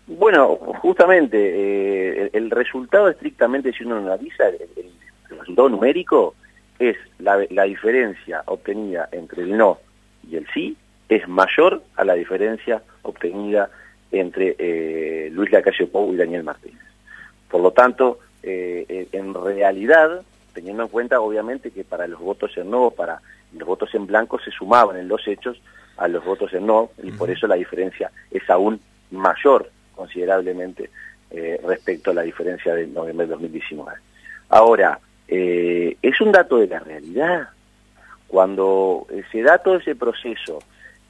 Bueno, 0.07 0.55
justamente, 0.81 1.37
eh, 1.37 2.31
el, 2.33 2.49
resultado 2.49 3.09
estrictamente, 3.09 3.71
si 3.73 3.83
uno 3.83 3.97
analiza, 3.97 4.47
el, 4.47 4.89
resultado 5.29 5.69
numérico 5.69 6.33
es 6.79 6.97
la, 7.19 7.37
diferencia 7.37 8.41
obtenida 8.47 9.07
entre 9.11 9.43
el 9.43 9.55
no 9.55 9.85
y 10.29 10.35
el 10.35 10.47
sí, 10.53 10.77
es 11.09 11.27
mayor 11.27 11.83
a 11.95 12.03
la 12.03 12.13
diferencia 12.13 12.81
obtenida 13.03 13.69
entre 14.11 14.55
eh, 14.57 15.29
Luis 15.31 15.51
Lacalle 15.51 15.87
Pou 15.87 16.13
y 16.13 16.17
Daniel 16.17 16.43
Martínez. 16.43 16.81
Por 17.49 17.61
lo 17.61 17.71
tanto, 17.71 18.19
eh, 18.43 19.07
en 19.11 19.33
realidad, 19.33 20.21
teniendo 20.53 20.83
en 20.83 20.89
cuenta 20.89 21.19
obviamente 21.19 21.71
que 21.71 21.83
para 21.83 22.07
los 22.07 22.19
votos 22.19 22.57
en 22.57 22.71
no, 22.71 22.91
para 22.91 23.21
los 23.53 23.67
votos 23.67 23.93
en 23.93 24.07
blanco 24.07 24.39
se 24.39 24.51
sumaban 24.51 24.97
en 24.97 25.07
los 25.07 25.27
hechos 25.27 25.61
a 25.97 26.07
los 26.07 26.25
votos 26.25 26.53
en 26.53 26.65
no, 26.65 26.91
y 27.01 27.11
por 27.11 27.29
eso 27.29 27.47
la 27.47 27.55
diferencia 27.55 28.11
es 28.29 28.49
aún 28.49 28.79
mayor 29.11 29.69
considerablemente 29.95 30.89
eh, 31.31 31.59
respecto 31.65 32.11
a 32.11 32.13
la 32.13 32.21
diferencia 32.21 32.73
del 32.75 32.93
noviembre 32.93 33.25
de 33.25 33.31
2019. 33.31 33.97
Ahora, 34.49 34.99
eh, 35.27 35.97
es 36.01 36.21
un 36.21 36.31
dato 36.31 36.57
de 36.57 36.67
la 36.67 36.79
realidad. 36.79 37.49
Cuando 38.27 39.07
se 39.31 39.41
da 39.41 39.57
todo 39.59 39.77
ese 39.77 39.95
proceso, 39.95 40.59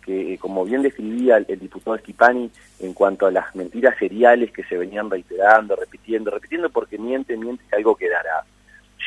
que 0.05 0.37
como 0.37 0.63
bien 0.65 0.83
describía 0.83 1.37
el, 1.37 1.59
diputado 1.59 1.95
Esquipani 1.95 2.51
en 2.79 2.93
cuanto 2.93 3.25
a 3.25 3.31
las 3.31 3.55
mentiras 3.55 3.97
seriales 3.97 4.51
que 4.51 4.63
se 4.63 4.77
venían 4.77 5.09
reiterando, 5.09 5.75
repitiendo, 5.75 6.29
repitiendo 6.29 6.69
porque 6.69 6.99
miente, 6.99 7.35
miente 7.35 7.63
que 7.67 7.75
algo 7.75 7.95
quedará. 7.95 8.43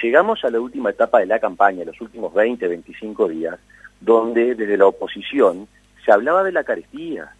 Llegamos 0.03 0.45
a 0.45 0.51
la 0.51 0.61
última 0.61 0.91
etapa 0.91 1.21
de 1.21 1.27
la 1.27 1.39
campaña, 1.39 1.85
los 1.85 2.01
últimos 2.01 2.35
20, 2.35 2.67
25 2.67 3.29
días, 3.29 3.59
donde 4.01 4.55
desde 4.55 4.77
la 4.77 4.87
oposición 4.87 5.69
se 6.05 6.13
hablaba 6.13 6.43
de 6.43 6.53
la 6.53 6.65
carestía, 6.65 7.33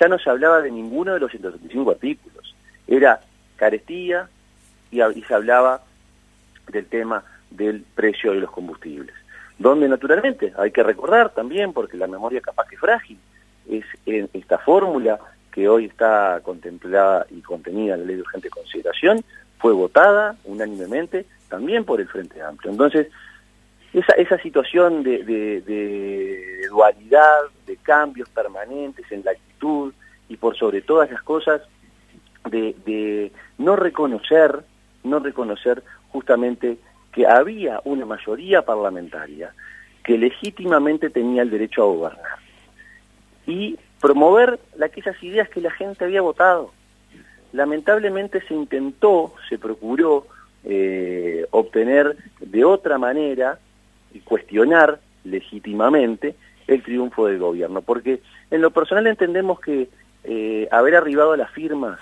ya 0.00 0.08
no 0.08 0.18
se 0.18 0.30
hablaba 0.30 0.60
de 0.60 0.70
ninguno 0.70 1.14
de 1.14 1.20
los 1.20 1.30
175 1.30 1.90
artículos. 1.90 2.54
Era 2.86 3.20
carestía 3.56 4.28
y, 4.90 4.98
se 4.98 5.34
hablaba 5.34 5.82
del 6.68 6.86
tema 6.86 7.24
del 7.50 7.84
precio 7.94 8.32
de 8.32 8.40
los 8.40 8.50
combustibles. 8.50 9.14
Donde 9.60 9.90
naturalmente 9.90 10.54
hay 10.56 10.70
que 10.70 10.82
recordar 10.82 11.34
también, 11.34 11.74
porque 11.74 11.98
la 11.98 12.06
memoria 12.06 12.40
capaz 12.40 12.66
que 12.66 12.78
frágil, 12.78 13.18
es 13.68 13.84
en 14.06 14.30
esta 14.32 14.56
fórmula 14.56 15.20
que 15.52 15.68
hoy 15.68 15.84
está 15.84 16.40
contemplada 16.42 17.26
y 17.30 17.42
contenida 17.42 17.92
en 17.92 18.00
la 18.00 18.06
ley 18.06 18.16
de 18.16 18.22
urgente 18.22 18.48
consideración, 18.48 19.22
fue 19.58 19.74
votada 19.74 20.34
unánimemente 20.44 21.26
también 21.50 21.84
por 21.84 22.00
el 22.00 22.08
Frente 22.08 22.40
Amplio. 22.40 22.70
Entonces, 22.70 23.08
esa, 23.92 24.14
esa 24.14 24.38
situación 24.38 25.02
de, 25.02 25.24
de, 25.24 26.66
dualidad, 26.70 27.42
de 27.66 27.76
cambios 27.76 28.30
permanentes 28.30 29.04
en 29.12 29.22
la 29.26 29.32
actitud 29.32 29.92
y 30.30 30.38
por 30.38 30.56
sobre 30.56 30.80
todas 30.80 31.10
las 31.10 31.22
cosas 31.22 31.60
de, 32.48 32.74
de 32.86 33.30
no 33.58 33.76
reconocer, 33.76 34.64
no 35.04 35.18
reconocer 35.18 35.82
justamente 36.12 36.78
que 37.12 37.26
había 37.26 37.80
una 37.84 38.06
mayoría 38.06 38.62
parlamentaria 38.62 39.52
que 40.04 40.16
legítimamente 40.16 41.10
tenía 41.10 41.42
el 41.42 41.50
derecho 41.50 41.82
a 41.82 41.86
gobernar 41.86 42.38
y 43.46 43.78
promover 44.00 44.58
aquellas 44.82 45.22
ideas 45.22 45.48
que 45.48 45.60
la 45.60 45.70
gente 45.70 46.04
había 46.04 46.22
votado. 46.22 46.72
Lamentablemente 47.52 48.40
se 48.46 48.54
intentó, 48.54 49.34
se 49.48 49.58
procuró 49.58 50.26
eh, 50.64 51.46
obtener 51.50 52.16
de 52.40 52.64
otra 52.64 52.98
manera 52.98 53.58
y 54.12 54.20
cuestionar 54.20 55.00
legítimamente 55.24 56.34
el 56.66 56.82
triunfo 56.82 57.26
del 57.26 57.38
gobierno, 57.38 57.82
porque 57.82 58.20
en 58.50 58.60
lo 58.60 58.70
personal 58.70 59.06
entendemos 59.06 59.60
que 59.60 59.88
eh, 60.24 60.68
haber 60.70 60.96
arribado 60.96 61.32
a 61.32 61.36
las 61.36 61.50
firmas 61.50 61.98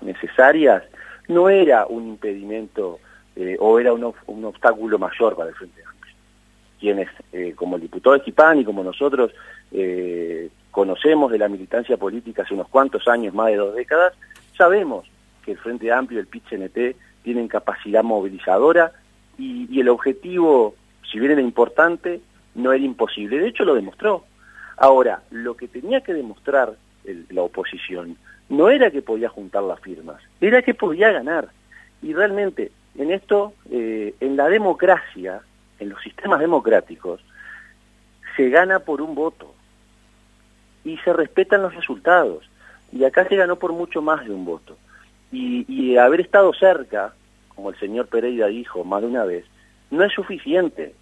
necesarias 0.00 0.82
no 1.28 1.48
era 1.48 1.86
un 1.86 2.08
impedimento 2.08 3.00
eh, 3.36 3.56
o 3.58 3.78
era 3.78 3.92
un, 3.92 4.04
obstáculo 4.44 4.98
mayor 4.98 5.36
para 5.36 5.50
el 5.50 5.54
Frente 5.54 5.82
Amplio. 5.84 6.14
Quienes, 6.78 7.08
eh, 7.32 7.52
como 7.54 7.76
el 7.76 7.82
diputado 7.82 8.16
de 8.16 8.60
y 8.60 8.64
como 8.64 8.84
nosotros, 8.84 9.32
conocemos 10.70 11.32
de 11.32 11.38
la 11.38 11.48
militancia 11.48 11.96
política 11.96 12.42
hace 12.42 12.54
unos 12.54 12.68
cuantos 12.68 13.08
años, 13.08 13.34
más 13.34 13.48
de 13.48 13.56
dos 13.56 13.74
décadas, 13.74 14.12
sabemos 14.56 15.06
que 15.44 15.52
el 15.52 15.58
Frente 15.58 15.90
Amplio 15.90 16.18
y 16.18 16.22
el 16.22 16.28
PIT-CNT 16.28 16.96
tienen 17.22 17.48
capacidad 17.48 18.04
movilizadora 18.04 18.92
y, 19.38 19.66
y 19.70 19.80
el 19.80 19.88
objetivo 19.88 20.74
si 21.14 21.20
bien 21.20 21.30
era 21.30 21.40
importante, 21.40 22.20
no 22.56 22.72
era 22.72 22.84
imposible. 22.84 23.38
De 23.38 23.46
hecho, 23.46 23.64
lo 23.64 23.76
demostró. 23.76 24.24
Ahora, 24.76 25.22
lo 25.30 25.56
que 25.56 25.68
tenía 25.68 26.00
que 26.00 26.12
demostrar 26.12 26.74
la 27.30 27.42
oposición 27.42 28.16
no 28.48 28.68
era 28.68 28.90
que 28.90 29.00
podía 29.00 29.28
juntar 29.28 29.62
las 29.62 29.78
firmas, 29.78 30.20
era 30.40 30.62
que 30.62 30.74
podía 30.74 31.12
ganar. 31.12 31.50
Y 32.02 32.12
realmente, 32.12 32.72
en 32.96 33.10
esto, 33.10 33.54
eh, 33.70 34.14
en 34.20 34.36
la 34.36 34.48
democracia, 34.48 35.40
en 35.78 35.88
los 35.88 36.02
sistemas 36.02 36.40
democráticos, 36.40 37.24
se 38.36 38.48
gana 38.48 38.80
por 38.80 39.00
un 39.00 39.14
voto 39.14 39.54
y 40.84 40.96
se 40.98 41.12
respetan 41.12 41.62
los 41.62 41.74
resultados. 41.74 42.48
Y 42.92 43.04
acá 43.04 43.26
se 43.28 43.36
ganó 43.36 43.56
por 43.56 43.72
mucho 43.72 44.02
más 44.02 44.24
de 44.24 44.32
un 44.32 44.44
voto. 44.44 44.76
Y, 45.32 45.64
y 45.68 45.96
haber 45.96 46.20
estado 46.20 46.52
cerca, 46.52 47.14
como 47.54 47.70
el 47.70 47.78
señor 47.78 48.06
Pereira 48.06 48.46
dijo 48.46 48.84
más 48.84 49.02
de 49.02 49.08
una 49.08 49.24
vez, 49.24 49.44
no 49.90 50.04
es 50.04 50.12
suficiente. 50.12 50.94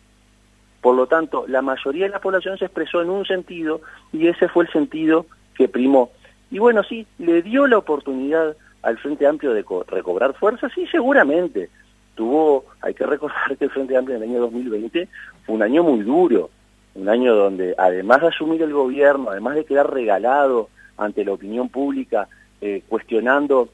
Por 0.80 0.96
lo 0.96 1.06
tanto, 1.06 1.44
la 1.46 1.62
mayoría 1.62 2.06
de 2.06 2.10
la 2.10 2.20
población 2.20 2.58
se 2.58 2.64
expresó 2.64 3.02
en 3.02 3.10
un 3.10 3.24
sentido 3.26 3.82
y 4.12 4.26
ese 4.26 4.48
fue 4.48 4.64
el 4.64 4.72
sentido 4.72 5.26
que 5.54 5.68
primó. 5.68 6.10
Y 6.50 6.58
bueno, 6.58 6.82
sí, 6.82 7.06
le 7.18 7.42
dio 7.42 7.66
la 7.66 7.78
oportunidad 7.78 8.56
al 8.82 8.98
Frente 8.98 9.26
Amplio 9.26 9.52
de 9.52 9.64
recobrar 9.86 10.34
fuerza, 10.34 10.68
sí, 10.74 10.86
seguramente. 10.88 11.70
Tuvo, 12.14 12.66
hay 12.80 12.94
que 12.94 13.06
recordar 13.06 13.56
que 13.56 13.64
el 13.64 13.70
Frente 13.70 13.96
Amplio 13.96 14.16
en 14.16 14.22
el 14.22 14.30
año 14.30 14.40
2020 14.40 15.08
fue 15.46 15.54
un 15.54 15.62
año 15.62 15.82
muy 15.82 16.00
duro, 16.00 16.50
un 16.94 17.08
año 17.08 17.34
donde 17.34 17.74
además 17.78 18.20
de 18.20 18.28
asumir 18.28 18.62
el 18.62 18.72
gobierno, 18.72 19.30
además 19.30 19.54
de 19.54 19.64
quedar 19.64 19.92
regalado 19.92 20.68
ante 20.98 21.24
la 21.24 21.32
opinión 21.32 21.68
pública, 21.68 22.28
eh, 22.60 22.82
cuestionando 22.88 23.70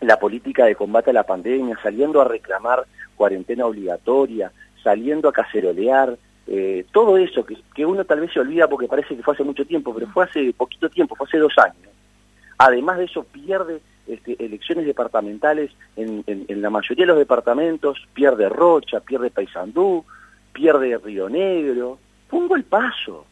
la 0.00 0.18
política 0.18 0.64
de 0.64 0.76
combate 0.76 1.10
a 1.10 1.14
la 1.14 1.24
pandemia, 1.24 1.78
saliendo 1.82 2.20
a 2.20 2.24
reclamar 2.24 2.84
cuarentena 3.16 3.66
obligatoria, 3.66 4.52
saliendo 4.82 5.28
a 5.28 5.32
cacerolear, 5.32 6.16
eh, 6.46 6.84
todo 6.92 7.16
eso 7.16 7.44
que, 7.44 7.56
que, 7.74 7.86
uno 7.86 8.04
tal 8.04 8.20
vez 8.20 8.32
se 8.32 8.40
olvida 8.40 8.68
porque 8.68 8.86
parece 8.86 9.16
que 9.16 9.22
fue 9.22 9.34
hace 9.34 9.44
mucho 9.44 9.64
tiempo, 9.64 9.94
pero 9.94 10.06
fue 10.08 10.24
hace 10.24 10.52
poquito 10.52 10.88
tiempo, 10.90 11.16
fue 11.16 11.26
hace 11.26 11.38
dos 11.38 11.56
años. 11.58 11.88
Además 12.58 12.98
de 12.98 13.04
eso, 13.04 13.24
pierde 13.24 13.80
este, 14.06 14.36
elecciones 14.44 14.84
departamentales 14.84 15.70
en, 15.96 16.24
en, 16.26 16.62
la 16.62 16.70
mayoría 16.70 17.04
de 17.04 17.08
los 17.12 17.18
departamentos, 17.18 18.06
pierde 18.12 18.48
Rocha, 18.48 19.00
pierde 19.00 19.30
Paysandú, 19.30 20.04
pierde 20.52 20.98
Río 20.98 21.28
Negro, 21.28 21.98
fue 22.28 22.40
un 22.40 22.48
golpazo. 22.48 23.24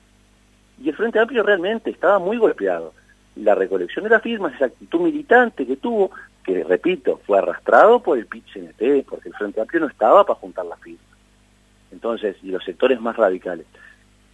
Y 0.83 0.89
el 0.89 0.97
Frente 0.97 1.19
Amplio 1.19 1.43
realmente 1.43 1.91
estaba 1.91 2.19
muy 2.19 2.39
golpeado. 2.39 2.95
La 3.37 3.55
recolección 3.55 4.05
de 4.05 4.11
las 4.11 4.23
firmas, 4.23 4.55
esa 4.55 4.67
actitud 4.67 5.01
militante 5.01 5.67
que 5.67 5.77
tuvo, 5.77 6.11
que 6.45 6.65
repito, 6.65 7.21
fue 7.27 7.39
arrastrado 7.39 8.03
por 8.03 8.19
el 8.19 8.27
PIT-CNT, 8.27 9.05
porque 9.09 9.29
el 9.29 9.35
Frente 9.35 9.61
Amplio 9.61 9.81
no 9.81 9.89
estaba 9.89 10.25
para 10.25 10.39
juntar 10.39 10.67
las 10.67 10.81
firmas. 10.81 11.05
Entonces, 11.93 12.37
y 12.43 12.51
los 12.51 12.65
sectores 12.65 13.01
más 13.01 13.17
radicales. 13.17 13.67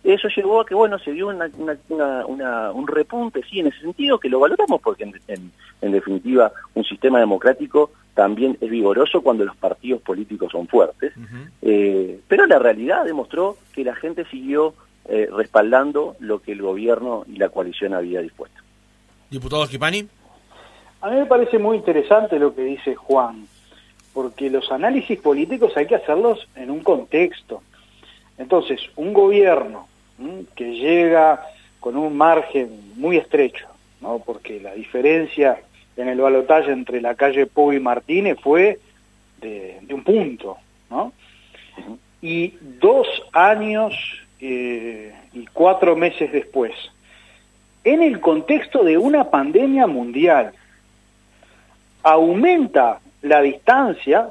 Eso 0.05 0.29
llevó 0.29 0.61
a 0.61 0.67
que, 0.67 0.75
bueno, 0.75 0.99
se 0.99 1.13
dio 1.13 1.29
un 1.29 2.87
repunte, 2.87 3.43
sí, 3.51 3.61
en 3.61 3.67
ese 3.67 3.81
sentido, 3.81 4.19
que 4.19 4.29
lo 4.29 4.41
valoramos 4.41 4.81
porque, 4.81 5.11
en, 5.27 5.93
definitiva, 5.93 6.53
un 6.75 6.85
sistema 6.85 7.19
democrático 7.19 7.91
también 8.15 8.57
es 8.61 8.71
vigoroso 8.71 9.21
cuando 9.23 9.45
los 9.45 9.57
partidos 9.57 10.01
políticos 10.03 10.53
son 10.53 10.67
fuertes. 10.67 11.13
Eh, 11.63 12.21
pero 12.29 12.47
la 12.47 12.59
realidad 12.59 13.05
demostró 13.05 13.57
que 13.73 13.85
la 13.85 13.95
gente 13.95 14.25
siguió 14.27 14.75
eh, 15.09 15.29
respaldando 15.33 16.17
lo 16.21 16.41
que 16.41 16.53
el 16.53 16.63
gobierno 16.63 17.25
y 17.27 17.37
la 17.37 17.49
coalición 17.49 17.95
había 17.95 18.21
dispuesto. 18.21 18.61
Diputado 19.31 19.67
Schipani. 19.67 20.07
A 21.01 21.11
mí 21.11 21.17
me 21.17 21.27
parece 21.27 21.59
muy 21.59 21.77
interesante 21.77 22.39
lo 22.39 22.55
que 22.55 22.63
dice 22.63 22.95
Juan, 22.95 23.47
porque 24.13 24.51
los 24.51 24.71
análisis 24.73 25.19
políticos 25.21 25.73
hay 25.77 25.87
que 25.87 25.95
hacerlos 25.95 26.49
en 26.57 26.71
un 26.71 26.81
contexto. 26.81 27.63
Entonces, 28.37 28.81
un 28.97 29.13
gobierno 29.13 29.88
que 30.55 30.73
llega 30.73 31.47
con 31.81 31.97
un 31.97 32.17
margen 32.17 32.93
muy 32.97 33.17
estrecho, 33.17 33.67
¿no? 34.01 34.19
porque 34.19 34.61
la 34.61 34.75
diferencia 34.75 35.61
en 35.97 36.09
el 36.09 36.21
balotaje 36.21 36.71
entre 36.71 37.01
la 37.01 37.15
calle 37.15 37.47
Pau 37.47 37.73
y 37.73 37.81
Martínez 37.81 38.39
fue 38.41 38.79
de, 39.41 39.81
un 39.91 40.05
punto, 40.05 40.57
¿no? 40.91 41.13
Y 42.21 42.55
dos 42.81 43.07
años 43.33 43.95
eh, 44.41 45.13
y 45.33 45.47
cuatro 45.47 45.97
meses 45.97 46.33
después, 46.33 46.73
en 47.85 48.03
el 48.03 48.21
contexto 48.21 48.85
de 48.85 48.99
una 48.99 49.31
pandemia 49.31 49.87
mundial, 49.87 50.53
aumenta 52.03 53.01
la 53.23 53.41
distancia 53.43 54.31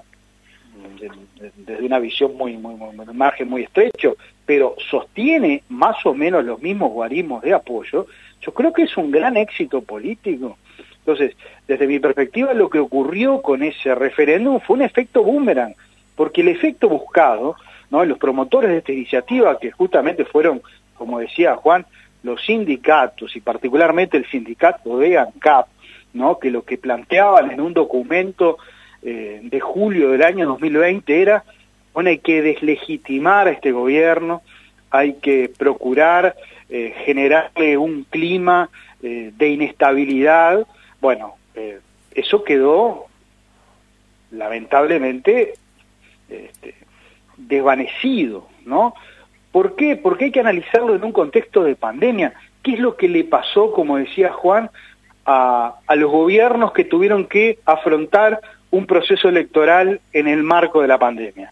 desde 1.39 1.85
una 1.85 1.99
visión 1.99 2.35
muy, 2.35 2.57
muy, 2.57 2.75
muy, 2.75 3.05
margen 3.13 3.49
muy 3.49 3.63
estrecho, 3.63 4.17
pero 4.45 4.75
sostiene 4.89 5.63
más 5.69 6.05
o 6.05 6.13
menos 6.13 6.43
los 6.43 6.61
mismos 6.61 6.91
guarismos 6.91 7.41
de 7.41 7.53
apoyo, 7.53 8.07
yo 8.41 8.53
creo 8.53 8.73
que 8.73 8.83
es 8.83 8.97
un 8.97 9.11
gran 9.11 9.37
éxito 9.37 9.81
político. 9.81 10.57
Entonces, 10.99 11.35
desde 11.67 11.87
mi 11.87 11.99
perspectiva, 11.99 12.53
lo 12.53 12.69
que 12.69 12.79
ocurrió 12.79 13.41
con 13.41 13.63
ese 13.63 13.95
referéndum 13.95 14.59
fue 14.59 14.77
un 14.77 14.81
efecto 14.83 15.23
boomerang, 15.23 15.73
porque 16.15 16.41
el 16.41 16.49
efecto 16.49 16.89
buscado, 16.89 17.55
¿no? 17.89 18.03
los 18.03 18.17
promotores 18.17 18.71
de 18.71 18.77
esta 18.79 18.91
iniciativa, 18.91 19.57
que 19.59 19.71
justamente 19.71 20.25
fueron, 20.25 20.61
como 20.95 21.19
decía 21.19 21.55
Juan, 21.55 21.85
los 22.23 22.43
sindicatos, 22.43 23.35
y 23.35 23.41
particularmente 23.41 24.17
el 24.17 24.25
sindicato 24.25 24.97
de 24.97 25.17
ANCAP, 25.17 25.67
¿no? 26.13 26.39
que 26.39 26.51
lo 26.51 26.63
que 26.63 26.77
planteaban 26.77 27.51
en 27.51 27.61
un 27.61 27.73
documento 27.73 28.57
eh, 29.09 29.39
de 29.41 29.61
julio 29.61 30.09
del 30.09 30.21
año 30.21 30.45
2020 30.47 31.21
era, 31.21 31.45
bueno, 31.93 32.09
hay 32.09 32.17
que 32.17 32.41
deslegitimar 32.41 33.47
a 33.47 33.51
este 33.51 33.71
gobierno, 33.71 34.41
hay 34.89 35.13
que 35.13 35.49
procurar 35.57 36.35
eh, 36.67 36.93
generarle 37.05 37.77
un 37.77 38.03
clima 38.03 38.69
eh, 39.01 39.31
de 39.33 39.47
inestabilidad. 39.47 40.67
Bueno, 40.99 41.35
eso 42.13 42.43
quedó 42.43 43.05
lamentablemente 44.31 45.53
este, 46.27 46.75
desvanecido, 47.37 48.49
¿no? 48.65 48.93
¿Por 49.53 49.77
qué? 49.77 49.95
Porque 49.95 50.25
hay 50.25 50.31
que 50.31 50.41
analizarlo 50.41 50.95
en 50.95 51.05
un 51.05 51.13
contexto 51.13 51.63
de 51.63 51.77
pandemia. 51.77 52.33
¿Qué 52.61 52.73
es 52.73 52.79
lo 52.81 52.97
que 52.97 53.07
le 53.07 53.23
pasó, 53.23 53.71
como 53.71 53.95
decía 53.95 54.33
Juan, 54.33 54.69
a, 55.25 55.75
a 55.87 55.95
los 55.95 56.11
gobiernos 56.11 56.73
que 56.73 56.83
tuvieron 56.83 57.25
que 57.25 57.59
afrontar 57.65 58.41
un 58.71 58.85
proceso 58.85 59.29
electoral 59.29 60.01
en 60.13 60.27
el 60.27 60.43
marco 60.43 60.81
de 60.81 60.87
la 60.87 60.97
pandemia. 60.97 61.51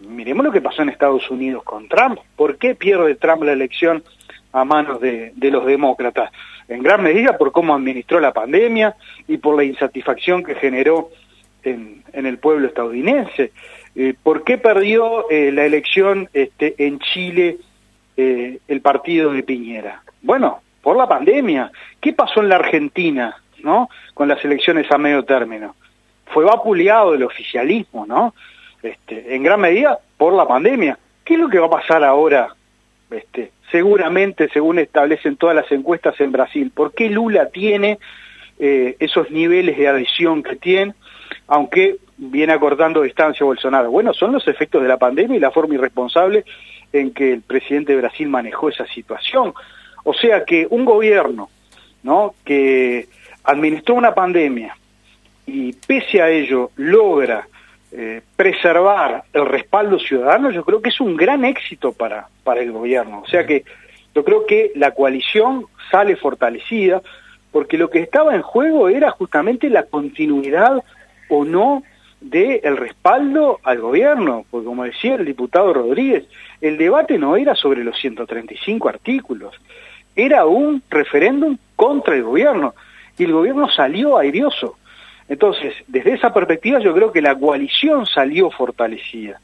Miremos 0.00 0.44
lo 0.44 0.52
que 0.52 0.60
pasó 0.60 0.82
en 0.82 0.90
Estados 0.90 1.30
Unidos 1.30 1.62
con 1.64 1.88
Trump. 1.88 2.18
¿Por 2.36 2.58
qué 2.58 2.74
pierde 2.74 3.14
Trump 3.14 3.42
la 3.44 3.52
elección 3.52 4.04
a 4.52 4.64
manos 4.64 5.00
de, 5.00 5.32
los 5.38 5.64
demócratas? 5.66 6.30
En 6.68 6.82
gran 6.82 7.02
medida 7.02 7.38
por 7.38 7.52
cómo 7.52 7.74
administró 7.74 8.20
la 8.20 8.32
pandemia 8.32 8.94
y 9.26 9.38
por 9.38 9.56
la 9.56 9.64
insatisfacción 9.64 10.42
que 10.42 10.54
generó 10.56 11.10
en, 11.62 12.02
el 12.12 12.38
pueblo 12.38 12.68
estadounidense. 12.68 13.52
Eh, 13.94 14.14
¿Por 14.22 14.44
qué 14.44 14.58
perdió 14.58 15.30
eh, 15.30 15.50
la 15.52 15.64
elección 15.64 16.28
este, 16.32 16.74
en 16.78 16.98
Chile 16.98 17.58
eh, 18.16 18.58
el 18.68 18.80
partido 18.82 19.32
de 19.32 19.42
Piñera? 19.42 20.02
Bueno, 20.20 20.60
por 20.86 20.96
la 20.96 21.08
pandemia. 21.08 21.72
¿Qué 22.00 22.12
pasó 22.12 22.40
en 22.40 22.48
la 22.48 22.56
Argentina 22.56 23.36
no? 23.64 23.88
con 24.14 24.28
las 24.28 24.44
elecciones 24.44 24.88
a 24.92 24.98
medio 24.98 25.24
término? 25.24 25.74
Fue 26.26 26.44
vapuleado 26.44 27.14
el 27.14 27.22
oficialismo, 27.22 28.06
¿no? 28.06 28.34
Este, 28.82 29.34
en 29.34 29.42
gran 29.42 29.60
medida 29.60 29.98
por 30.16 30.32
la 30.32 30.46
pandemia. 30.46 30.98
¿Qué 31.24 31.34
es 31.34 31.40
lo 31.40 31.48
que 31.48 31.58
va 31.58 31.66
a 31.66 31.70
pasar 31.70 32.04
ahora? 32.04 32.54
Este, 33.10 33.52
seguramente, 33.70 34.48
según 34.52 34.78
establecen 34.78 35.36
todas 35.36 35.56
las 35.56 35.70
encuestas 35.72 36.20
en 36.20 36.32
Brasil, 36.32 36.70
¿por 36.74 36.92
qué 36.92 37.08
Lula 37.08 37.48
tiene 37.50 37.98
eh, 38.58 38.96
esos 38.98 39.30
niveles 39.30 39.76
de 39.76 39.88
adhesión 39.88 40.42
que 40.42 40.56
tiene, 40.56 40.94
aunque 41.46 41.96
viene 42.16 42.52
acortando 42.52 43.02
distancia 43.02 43.44
Bolsonaro? 43.44 43.90
Bueno, 43.90 44.12
son 44.12 44.32
los 44.32 44.46
efectos 44.48 44.82
de 44.82 44.88
la 44.88 44.98
pandemia 44.98 45.36
y 45.36 45.40
la 45.40 45.50
forma 45.50 45.74
irresponsable 45.74 46.44
en 46.92 47.12
que 47.12 47.32
el 47.32 47.42
presidente 47.42 47.92
de 47.92 48.00
Brasil 48.00 48.28
manejó 48.28 48.68
esa 48.68 48.86
situación. 48.86 49.52
O 50.04 50.14
sea 50.14 50.44
que 50.44 50.66
un 50.70 50.84
gobierno, 50.84 51.48
¿no? 52.02 52.34
que 52.44 53.08
administró 53.44 53.94
una 53.94 54.14
pandemia, 54.14 54.76
y 55.46 55.72
pese 55.72 56.20
a 56.20 56.28
ello 56.28 56.70
logra 56.76 57.48
eh, 57.92 58.20
preservar 58.34 59.24
el 59.32 59.46
respaldo 59.46 59.98
ciudadano, 59.98 60.50
yo 60.50 60.64
creo 60.64 60.82
que 60.82 60.90
es 60.90 61.00
un 61.00 61.16
gran 61.16 61.44
éxito 61.44 61.92
para, 61.92 62.28
para 62.44 62.60
el 62.60 62.72
gobierno. 62.72 63.22
O 63.24 63.26
sea 63.26 63.46
que 63.46 63.64
yo 64.14 64.24
creo 64.24 64.44
que 64.44 64.72
la 64.74 64.90
coalición 64.92 65.66
sale 65.90 66.16
fortalecida 66.16 67.00
porque 67.52 67.78
lo 67.78 67.88
que 67.88 68.00
estaba 68.00 68.34
en 68.34 68.42
juego 68.42 68.88
era 68.88 69.10
justamente 69.10 69.70
la 69.70 69.84
continuidad 69.84 70.82
o 71.28 71.44
no 71.44 71.82
del 72.20 72.60
el 72.62 72.76
respaldo 72.76 73.60
al 73.62 73.80
gobierno, 73.80 74.44
porque 74.50 74.66
como 74.66 74.84
decía 74.84 75.14
el 75.14 75.24
diputado 75.24 75.72
Rodríguez, 75.72 76.24
el 76.60 76.76
debate 76.76 77.18
no 77.18 77.36
era 77.36 77.54
sobre 77.54 77.84
los 77.84 77.98
135 77.98 78.88
artículos, 78.88 79.54
era 80.14 80.46
un 80.46 80.82
referéndum 80.90 81.56
contra 81.76 82.14
el 82.14 82.24
gobierno, 82.24 82.74
y 83.18 83.24
el 83.24 83.32
gobierno 83.32 83.70
salió 83.70 84.18
airioso. 84.18 84.76
Entonces, 85.28 85.74
desde 85.88 86.14
esa 86.14 86.32
perspectiva 86.32 86.78
yo 86.80 86.94
creo 86.94 87.12
que 87.12 87.20
la 87.20 87.34
coalición 87.34 88.06
salió 88.06 88.50
fortalecida, 88.50 89.40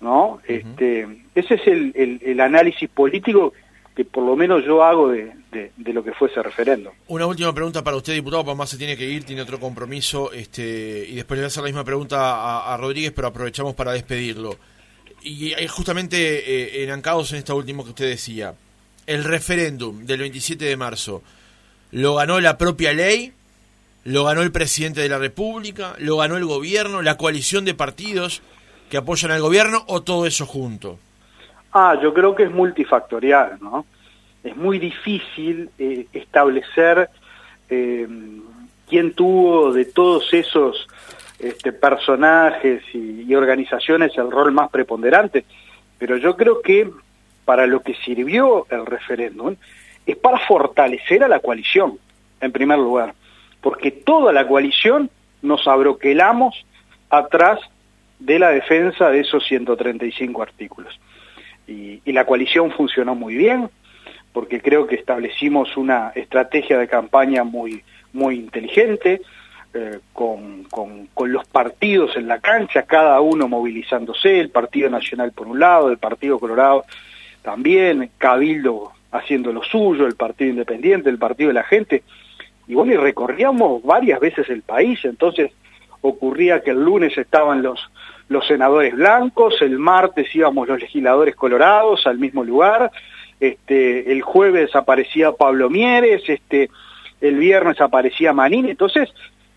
¿no? 0.00 0.40
este, 0.46 1.08
ese 1.34 1.54
es 1.54 1.66
el, 1.66 2.20
el, 2.24 2.40
análisis 2.40 2.88
político 2.88 3.52
que 3.96 4.04
por 4.04 4.24
lo 4.24 4.36
menos 4.36 4.64
yo 4.64 4.84
hago 4.84 5.08
de, 5.08 5.32
de, 5.50 5.92
lo 5.92 6.04
que 6.04 6.12
fue 6.12 6.28
ese 6.28 6.40
referendo. 6.40 6.92
Una 7.08 7.26
última 7.26 7.52
pregunta 7.52 7.82
para 7.82 7.96
usted, 7.96 8.12
diputado, 8.12 8.44
para 8.44 8.54
más 8.54 8.70
se 8.70 8.78
tiene 8.78 8.96
que 8.96 9.04
ir, 9.04 9.24
tiene 9.24 9.42
otro 9.42 9.58
compromiso, 9.58 10.30
este, 10.32 11.04
y 11.08 11.16
después 11.16 11.36
le 11.36 11.42
voy 11.42 11.44
a 11.44 11.48
hacer 11.48 11.62
la 11.64 11.68
misma 11.68 11.84
pregunta 11.84 12.72
a, 12.72 12.76
Rodríguez, 12.76 13.10
pero 13.10 13.26
aprovechamos 13.26 13.74
para 13.74 13.92
despedirlo. 13.92 14.56
Y 15.24 15.52
justamente 15.66 16.18
eh, 16.18 16.84
enancados 16.84 17.32
en 17.32 17.38
esta 17.38 17.54
última 17.54 17.82
que 17.82 17.88
usted 17.88 18.08
decía, 18.08 18.54
el 19.04 19.24
referéndum 19.24 20.04
del 20.06 20.20
27 20.20 20.64
de 20.64 20.76
marzo, 20.76 21.24
¿lo 21.90 22.14
ganó 22.14 22.38
la 22.40 22.56
propia 22.56 22.92
ley 22.92 23.32
lo 24.08 24.24
ganó 24.24 24.40
el 24.40 24.50
presidente 24.50 25.02
de 25.02 25.08
la 25.10 25.18
República, 25.18 25.94
lo 25.98 26.16
ganó 26.16 26.38
el 26.38 26.46
gobierno, 26.46 27.02
la 27.02 27.18
coalición 27.18 27.66
de 27.66 27.74
partidos 27.74 28.40
que 28.88 28.96
apoyan 28.96 29.30
al 29.32 29.42
gobierno 29.42 29.84
o 29.86 30.02
todo 30.02 30.24
eso 30.24 30.46
junto? 30.46 30.98
Ah, 31.72 31.94
yo 32.02 32.14
creo 32.14 32.34
que 32.34 32.44
es 32.44 32.50
multifactorial, 32.50 33.58
¿no? 33.60 33.84
Es 34.42 34.56
muy 34.56 34.78
difícil 34.78 35.68
eh, 35.78 36.06
establecer 36.14 37.10
eh, 37.68 38.08
quién 38.88 39.12
tuvo 39.12 39.74
de 39.74 39.84
todos 39.84 40.32
esos 40.32 40.88
este, 41.38 41.72
personajes 41.72 42.82
y, 42.94 43.34
organizaciones 43.34 44.16
el 44.16 44.30
rol 44.30 44.52
más 44.52 44.70
preponderante, 44.70 45.44
pero 45.98 46.16
yo 46.16 46.34
creo 46.34 46.62
que 46.62 46.90
para 47.44 47.66
lo 47.66 47.82
que 47.82 47.94
sirvió 47.94 48.66
el 48.70 48.86
referéndum 48.86 49.54
es 50.06 50.16
para 50.16 50.38
fortalecer 50.38 51.22
a 51.22 51.28
la 51.28 51.40
coalición, 51.40 51.98
en 52.40 52.52
primer 52.52 52.78
lugar, 52.78 53.12
porque 53.68 53.90
toda 53.90 54.32
la 54.32 54.48
coalición 54.48 55.10
nos 55.42 55.68
abroquelamos 55.68 56.64
atrás 57.10 57.60
de 58.18 58.38
la 58.38 58.48
defensa 58.48 59.10
de 59.10 59.20
esos 59.20 59.44
135 59.44 60.40
artículos. 60.40 60.98
Y, 61.66 62.00
la 62.06 62.24
coalición 62.24 62.70
funcionó 62.70 63.14
muy 63.14 63.34
bien, 63.34 63.68
porque 64.32 64.62
creo 64.62 64.86
que 64.86 64.94
establecimos 64.94 65.76
una 65.76 66.12
estrategia 66.14 66.78
de 66.78 66.88
campaña 66.88 67.44
muy, 67.44 67.84
muy 68.14 68.36
inteligente, 68.36 69.20
eh, 69.74 69.98
con, 70.14 70.64
con, 70.64 71.30
los 71.30 71.46
partidos 71.46 72.16
en 72.16 72.26
la 72.26 72.38
cancha, 72.38 72.84
cada 72.84 73.20
uno 73.20 73.48
movilizándose, 73.48 74.40
el 74.40 74.48
Partido 74.48 74.88
Nacional 74.88 75.32
por 75.32 75.46
un 75.46 75.60
lado, 75.60 75.90
el 75.90 75.98
Partido 75.98 76.38
Colorado 76.38 76.86
también, 77.42 78.12
Cabildo 78.16 78.92
haciendo 79.12 79.52
lo 79.52 79.62
suyo, 79.62 80.06
el 80.06 80.16
Partido 80.16 80.52
Independiente, 80.52 81.10
el 81.10 81.18
Partido 81.18 81.48
de 81.48 81.54
la 81.54 81.64
Gente, 81.64 82.02
y 82.68 82.74
bueno, 82.74 82.92
y 82.92 82.96
recorríamos 82.96 83.82
varias 83.82 84.20
veces 84.20 84.48
el 84.50 84.60
país, 84.60 85.02
entonces 85.04 85.50
ocurría 86.02 86.60
que 86.60 86.70
el 86.70 86.84
lunes 86.84 87.16
estaban 87.16 87.62
los, 87.62 87.80
los 88.28 88.46
senadores 88.46 88.94
blancos, 88.94 89.60
el 89.62 89.78
martes 89.78 90.32
íbamos 90.34 90.68
los 90.68 90.78
legisladores 90.78 91.34
colorados 91.34 92.06
al 92.06 92.18
mismo 92.18 92.44
lugar, 92.44 92.92
este, 93.40 94.12
el 94.12 94.20
jueves 94.20 94.76
aparecía 94.76 95.32
Pablo 95.32 95.70
Mieres, 95.70 96.22
este, 96.28 96.68
el 97.22 97.36
viernes 97.36 97.80
aparecía 97.80 98.34
Manín, 98.34 98.68
entonces 98.68 99.08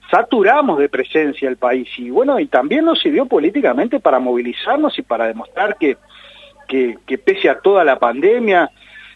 saturamos 0.09 0.79
de 0.79 0.87
presencia 0.87 1.49
el 1.49 1.57
país 1.57 1.89
y 1.97 2.09
bueno, 2.09 2.39
y 2.39 2.45
también 2.47 2.85
nos 2.85 3.01
sirvió 3.01 3.25
políticamente 3.25 3.99
para 3.99 4.19
movilizarnos 4.19 4.97
y 4.97 5.01
para 5.01 5.27
demostrar 5.27 5.75
que, 5.77 5.97
que, 6.65 6.97
que 7.05 7.17
pese 7.17 7.49
a 7.49 7.59
toda 7.59 7.83
la 7.83 7.99
pandemia 7.99 8.71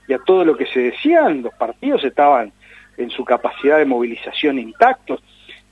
y 0.08 0.13
a 0.13 0.19
todo 0.19 0.43
lo 0.43 0.58
que 0.58 0.65
se 0.65 0.81
decían, 0.81 1.43
los 1.43 1.53
partidos 1.53 2.03
estaban 2.03 2.51
en 2.97 3.10
su 3.10 3.25
capacidad 3.25 3.77
de 3.77 3.86
movilización 3.86 4.60
intactos, 4.60 5.21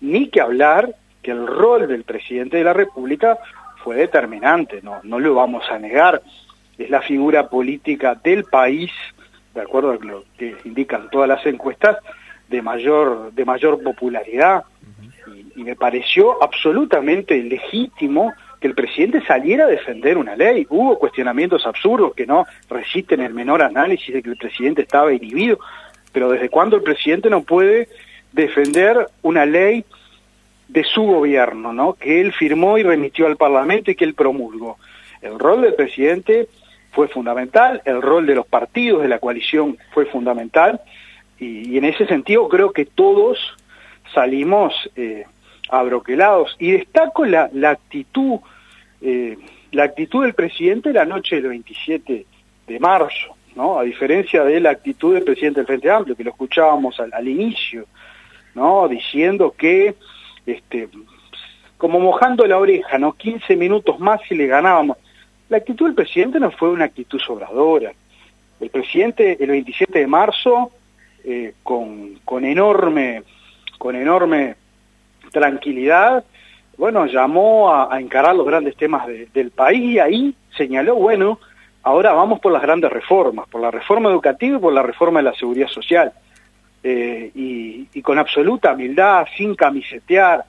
ni 0.02 0.30
que 0.30 0.42
hablar 0.42 0.96
que 1.22 1.32
el 1.32 1.48
rol 1.48 1.88
del 1.88 2.04
presidente 2.04 2.58
de 2.58 2.64
la 2.64 2.74
República 2.74 3.40
fue 3.84 3.96
determinante, 3.96 4.82
no, 4.82 5.00
no 5.04 5.20
lo 5.20 5.36
vamos 5.36 5.64
a 5.70 5.80
negar, 5.80 6.22
es 6.78 6.90
la 6.90 7.02
figura 7.02 7.50
política 7.50 8.16
del 8.16 8.46
país, 8.46 8.92
de 9.54 9.62
acuerdo 9.62 9.92
a 9.92 9.96
lo 9.96 10.24
que 10.38 10.56
indican 10.66 11.10
todas 11.10 11.30
las 11.30 11.46
encuestas, 11.46 11.98
de 12.50 12.62
mayor, 12.62 13.32
de 13.34 13.46
mayor 13.46 13.82
popularidad. 13.82 14.64
y, 15.56 15.62
y, 15.62 15.64
me 15.64 15.76
pareció 15.76 16.44
absolutamente 16.44 17.42
legítimo 17.42 18.34
que 18.60 18.68
el 18.68 18.76
presidente 18.76 19.26
saliera 19.26 19.66
a 19.66 19.68
defender 19.68 20.18
una 20.18 20.36
ley. 20.36 20.66
Hubo 20.70 20.98
cuestionamientos 20.98 21.66
absurdos 21.66 22.14
que 22.16 22.26
no 22.26 22.46
resisten 22.70 23.22
el 23.22 23.34
menor 23.34 23.62
análisis 23.62 24.14
de 24.14 24.24
que 24.24 24.30
el 24.30 24.38
presidente 24.38 24.84
estaba 24.84 25.14
inhibido, 25.14 25.60
pero 26.14 26.30
¿desde 26.30 26.50
cuándo 26.50 26.78
el 26.78 26.84
presidente 26.84 27.30
no 27.30 27.44
puede 27.44 27.90
defender 28.32 29.08
una 29.22 29.46
ley 29.46 29.84
de 30.70 30.84
su 30.86 31.04
gobierno, 31.04 31.74
¿no? 31.74 31.94
que 31.94 32.22
él 32.22 32.32
firmó 32.32 32.78
y 32.78 32.84
remitió 32.84 33.28
al 33.28 33.36
Parlamento 33.36 33.92
y 33.92 33.96
que 33.96 34.06
él 34.06 34.14
promulgó? 34.14 34.78
El 35.22 35.40
rol 35.40 35.62
del 35.62 35.74
presidente 35.74 36.48
fue 36.92 37.08
fundamental, 37.08 37.82
el 37.86 38.02
rol 38.02 38.26
de 38.26 38.36
los 38.36 38.46
partidos 38.46 39.02
de 39.02 39.08
la 39.08 39.20
coalición 39.20 39.78
fue 39.92 40.06
fundamental, 40.06 40.80
y, 41.40 41.78
en 41.78 41.86
ese 41.86 42.06
sentido 42.06 42.48
creo 42.48 42.72
que 42.72 42.86
todos 42.86 43.38
salimos 44.14 44.74
eh, 44.96 45.26
abroquelados. 45.70 46.56
Y 46.60 46.72
destaco 46.72 47.26
la, 47.26 47.50
la 47.54 47.72
actitud, 47.72 48.40
eh, 49.02 49.38
la 49.72 49.84
actitud 49.84 50.24
del 50.24 50.34
presidente 50.34 50.94
la 50.94 51.06
noche 51.06 51.38
del 51.38 51.48
27 51.50 52.26
de 52.68 52.80
marzo, 52.80 53.36
¿no? 53.56 53.80
A 53.80 53.84
diferencia 53.84 54.44
de 54.44 54.60
la 54.60 54.72
actitud 54.72 55.14
del 55.14 55.24
presidente 55.24 55.60
del 55.60 55.68
Frente 55.68 55.90
Amplio, 55.90 56.16
que 56.16 56.24
lo 56.24 56.32
escuchábamos 56.32 57.00
al, 57.00 57.28
inicio, 57.28 57.86
¿no? 58.56 58.88
Diciendo 58.88 59.54
que, 59.58 59.96
este, 60.46 60.90
como 61.78 62.00
mojando 62.00 62.46
la 62.46 62.58
oreja, 62.58 62.98
¿no? 62.98 63.14
15 63.14 63.56
minutos 63.56 64.00
más 64.00 64.20
y 64.30 64.36
le 64.36 64.48
ganábamos. 64.48 64.98
La 65.50 65.58
actitud 65.58 65.86
del 65.86 65.96
presidente 65.96 66.40
no 66.40 66.52
fue 66.52 66.70
una 66.70 66.86
actitud 66.86 67.20
sobradora. 67.20 67.92
El 68.60 68.70
presidente, 68.70 69.38
el 69.44 69.50
27 69.50 70.00
de 70.00 70.08
marzo, 70.08 70.72
eh, 71.24 71.54
con, 71.64 72.20
con 72.26 72.46
enorme 72.46 73.24
con 73.78 73.98
enorme 73.98 74.56
tranquilidad, 75.34 76.24
bueno, 76.78 77.06
llamó 77.06 77.74
a, 77.74 78.00
encarar 78.00 78.34
los 78.34 78.46
grandes 78.46 78.78
temas 78.78 79.06
de, 79.08 79.28
del 79.34 79.52
país 79.52 79.96
y 79.96 80.00
ahí 80.00 80.36
señaló, 80.56 80.96
bueno, 80.96 81.40
ahora 81.84 82.14
vamos 82.14 82.40
por 82.40 82.52
las 82.52 82.62
grandes 82.62 82.92
reformas, 82.92 83.48
por 83.48 83.62
la 83.62 83.72
reforma 83.72 84.10
educativa 84.10 84.58
y 84.58 84.62
por 84.62 84.74
la 84.74 84.82
reforma 84.82 85.20
de 85.20 85.24
la 85.24 85.36
seguridad 85.36 85.68
social. 85.68 86.12
Eh, 86.84 87.32
y, 87.36 88.02
con 88.02 88.18
absoluta 88.20 88.74
humildad, 88.74 89.26
sin 89.38 89.56
camisetear, 89.56 90.44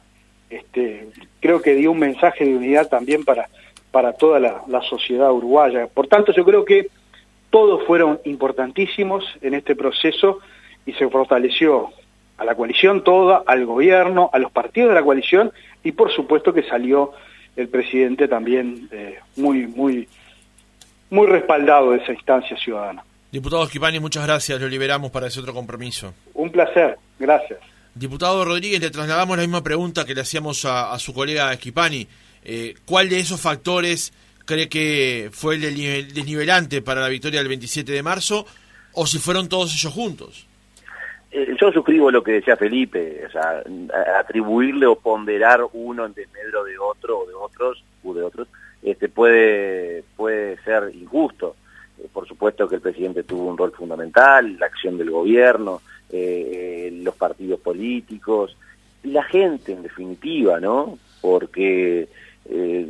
este, 0.50 1.08
creo 1.40 1.62
que 1.62 1.74
dio 1.74 1.92
un 1.92 1.98
mensaje 2.00 2.44
de 2.44 2.56
unidad 2.56 2.88
también 2.88 3.24
para, 3.24 3.48
para 3.92 4.12
toda 4.14 4.40
la, 4.40 4.62
la 4.66 4.82
sociedad 4.82 5.30
uruguaya. 5.30 5.86
Por 5.86 6.08
tanto, 6.08 6.32
yo 6.32 6.44
creo 6.44 6.64
que 6.64 6.88
todos 7.50 7.84
fueron 7.86 8.18
importantísimos 8.24 9.24
en 9.40 9.54
este 9.54 9.76
proceso 9.76 10.40
y 10.86 10.92
se 10.94 11.08
fortaleció 11.08 11.90
a 12.36 12.44
la 12.44 12.54
coalición 12.54 13.04
toda, 13.04 13.42
al 13.46 13.64
gobierno, 13.64 14.30
a 14.32 14.38
los 14.38 14.50
partidos 14.50 14.88
de 14.88 14.96
la 14.96 15.04
coalición 15.04 15.52
y 15.82 15.92
por 15.92 16.10
supuesto 16.10 16.52
que 16.52 16.64
salió 16.64 17.12
el 17.56 17.68
presidente 17.68 18.26
también 18.26 18.88
eh, 18.90 19.18
muy, 19.36 19.66
muy, 19.68 20.08
muy 21.10 21.26
respaldado 21.26 21.92
de 21.92 21.98
esa 21.98 22.12
instancia 22.12 22.56
ciudadana. 22.56 23.04
Diputado 23.30 23.64
Esquipani, 23.64 23.98
muchas 24.00 24.24
gracias, 24.24 24.60
lo 24.60 24.68
liberamos 24.68 25.10
para 25.10 25.26
ese 25.26 25.40
otro 25.40 25.52
compromiso. 25.52 26.14
Un 26.34 26.50
placer, 26.50 26.96
gracias. 27.18 27.58
Diputado 27.94 28.44
Rodríguez, 28.44 28.80
le 28.80 28.90
trasladamos 28.90 29.36
la 29.36 29.42
misma 29.42 29.62
pregunta 29.62 30.04
que 30.04 30.14
le 30.14 30.20
hacíamos 30.20 30.64
a, 30.64 30.92
a 30.92 30.98
su 30.98 31.14
colega 31.14 31.52
Esquipani. 31.52 32.06
Eh, 32.44 32.74
¿Cuál 32.84 33.08
de 33.08 33.20
esos 33.20 33.40
factores 33.40 34.12
cree 34.44 34.68
que 34.68 35.30
fue 35.32 35.54
el 35.56 35.60
desnivelante 36.12 36.82
para 36.82 37.00
la 37.00 37.08
victoria 37.08 37.40
del 37.40 37.48
27 37.48 37.90
de 37.90 38.02
marzo 38.02 38.46
o 38.92 39.06
si 39.06 39.18
fueron 39.18 39.48
todos 39.48 39.74
ellos 39.74 39.92
juntos? 39.92 40.46
Eh, 41.30 41.56
yo 41.60 41.72
suscribo 41.72 42.10
lo 42.10 42.22
que 42.22 42.32
decía 42.32 42.56
Felipe, 42.56 43.24
o 43.26 43.30
sea, 43.30 43.62
atribuirle 44.20 44.86
o 44.86 44.96
ponderar 44.96 45.62
uno 45.72 46.06
en 46.06 46.14
desmedro 46.14 46.62
de 46.64 46.78
otro 46.78 47.20
o 47.20 47.26
de 47.26 47.34
otros, 47.34 47.82
u 48.04 48.14
de 48.14 48.22
otros, 48.22 48.46
este 48.84 49.08
puede, 49.08 50.04
puede 50.16 50.58
ser 50.62 50.92
injusto. 50.94 51.56
Eh, 51.98 52.08
por 52.12 52.28
supuesto 52.28 52.68
que 52.68 52.76
el 52.76 52.80
presidente 52.80 53.22
tuvo 53.24 53.48
un 53.48 53.58
rol 53.58 53.72
fundamental, 53.72 54.58
la 54.58 54.66
acción 54.66 54.98
del 54.98 55.10
gobierno, 55.10 55.80
eh, 56.10 56.90
los 57.02 57.16
partidos 57.16 57.60
políticos, 57.60 58.56
la 59.02 59.22
gente 59.24 59.72
en 59.72 59.82
definitiva, 59.82 60.60
¿no? 60.60 60.98
Porque 61.20 62.08
eh, 62.46 62.86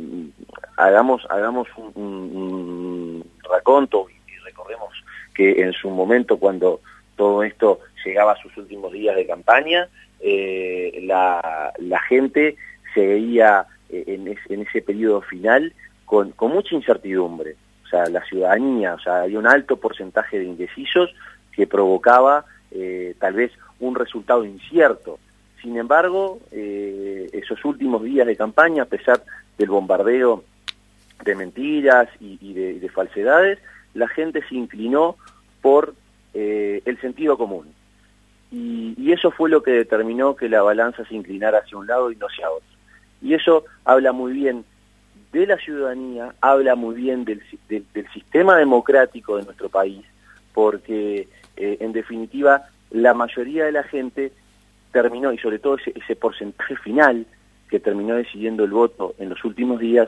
hagamos, 0.77 1.25
hagamos 1.29 1.67
un, 1.77 1.93
un, 1.95 3.25
raconto 3.49 4.07
y 4.09 4.37
recordemos 4.43 4.91
que 5.33 5.61
en 5.61 5.71
su 5.73 5.89
momento 5.89 6.37
cuando 6.37 6.81
todo 7.15 7.43
esto 7.43 7.79
llegaba 8.03 8.33
a 8.33 8.41
sus 8.41 8.55
últimos 8.57 8.91
días 8.91 9.15
de 9.15 9.25
campaña, 9.25 9.87
eh, 10.19 10.99
la, 11.03 11.73
la, 11.77 11.99
gente 12.01 12.55
se 12.93 13.05
veía 13.05 13.61
eh, 13.61 13.65
en, 13.89 14.27
es, 14.27 14.39
en, 14.49 14.61
ese 14.61 14.81
periodo 14.81 15.21
final 15.21 15.73
con, 16.05 16.33
mucha 16.39 16.75
incertidumbre. 16.75 17.55
O 17.85 17.87
sea, 17.87 18.07
la 18.07 18.23
ciudadanía, 18.25 18.95
o 18.95 18.99
sea, 18.99 19.21
había 19.23 19.39
un 19.39 19.47
alto 19.47 19.77
porcentaje 19.77 20.39
de 20.39 20.45
indecisos 20.45 21.13
que 21.51 21.67
provocaba 21.67 22.45
eh, 22.71 23.15
tal 23.19 23.33
vez 23.33 23.51
un 23.79 23.95
resultado 23.95 24.43
incierto. 24.43 25.19
Sin 25.61 25.77
embargo, 25.77 26.39
eh, 26.51 27.29
esos 27.33 27.63
últimos 27.65 28.03
días 28.03 28.27
de 28.27 28.35
campaña, 28.35 28.83
a 28.83 28.87
pesar 28.87 29.23
del 29.57 29.69
bombardeo 29.69 30.43
de 31.23 31.35
mentiras 31.35 32.09
y, 32.19 32.53
de, 32.53 32.79
de 32.79 32.89
falsedades, 32.89 33.59
la 33.93 34.07
gente 34.07 34.43
se 34.47 34.55
inclinó 34.55 35.15
por 35.61 35.95
eh, 36.33 36.81
el 36.85 36.99
sentido 36.99 37.37
común. 37.37 37.73
Y, 38.51 39.11
eso 39.11 39.31
fue 39.31 39.49
lo 39.49 39.63
que 39.63 39.71
determinó 39.71 40.35
que 40.35 40.49
la 40.49 40.61
balanza 40.61 41.05
se 41.05 41.15
inclinara 41.15 41.59
hacia 41.59 41.77
un 41.77 41.87
lado 41.87 42.11
y 42.11 42.15
no 42.17 42.27
hacia 42.27 42.51
otro. 42.51 42.74
Y 43.25 43.33
eso 43.33 43.65
habla 43.85 44.11
muy 44.11 44.33
bien 44.33 44.63
de 45.33 45.47
la 45.47 45.57
ciudadanía, 45.57 46.35
habla 46.41 46.75
muy 46.75 46.93
bien 46.93 47.25
del, 47.25 47.41
de, 47.67 47.81
del 47.91 48.07
sistema 48.13 48.55
democrático 48.55 49.37
de 49.37 49.43
nuestro 49.45 49.67
país, 49.67 50.05
porque 50.53 51.27
eh, 51.57 51.77
en 51.79 51.91
definitiva 51.91 52.69
la 52.91 53.15
mayoría 53.15 53.65
de 53.65 53.71
la 53.71 53.81
gente 53.81 54.31
terminó, 54.91 55.33
y 55.33 55.39
sobre 55.39 55.57
todo 55.57 55.77
ese, 55.77 55.91
ese 55.95 56.15
porcentaje 56.15 56.75
final 56.75 57.25
que 57.67 57.79
terminó 57.79 58.13
decidiendo 58.13 58.63
el 58.63 58.69
voto 58.69 59.15
en 59.17 59.29
los 59.29 59.43
últimos 59.43 59.79
días, 59.79 60.07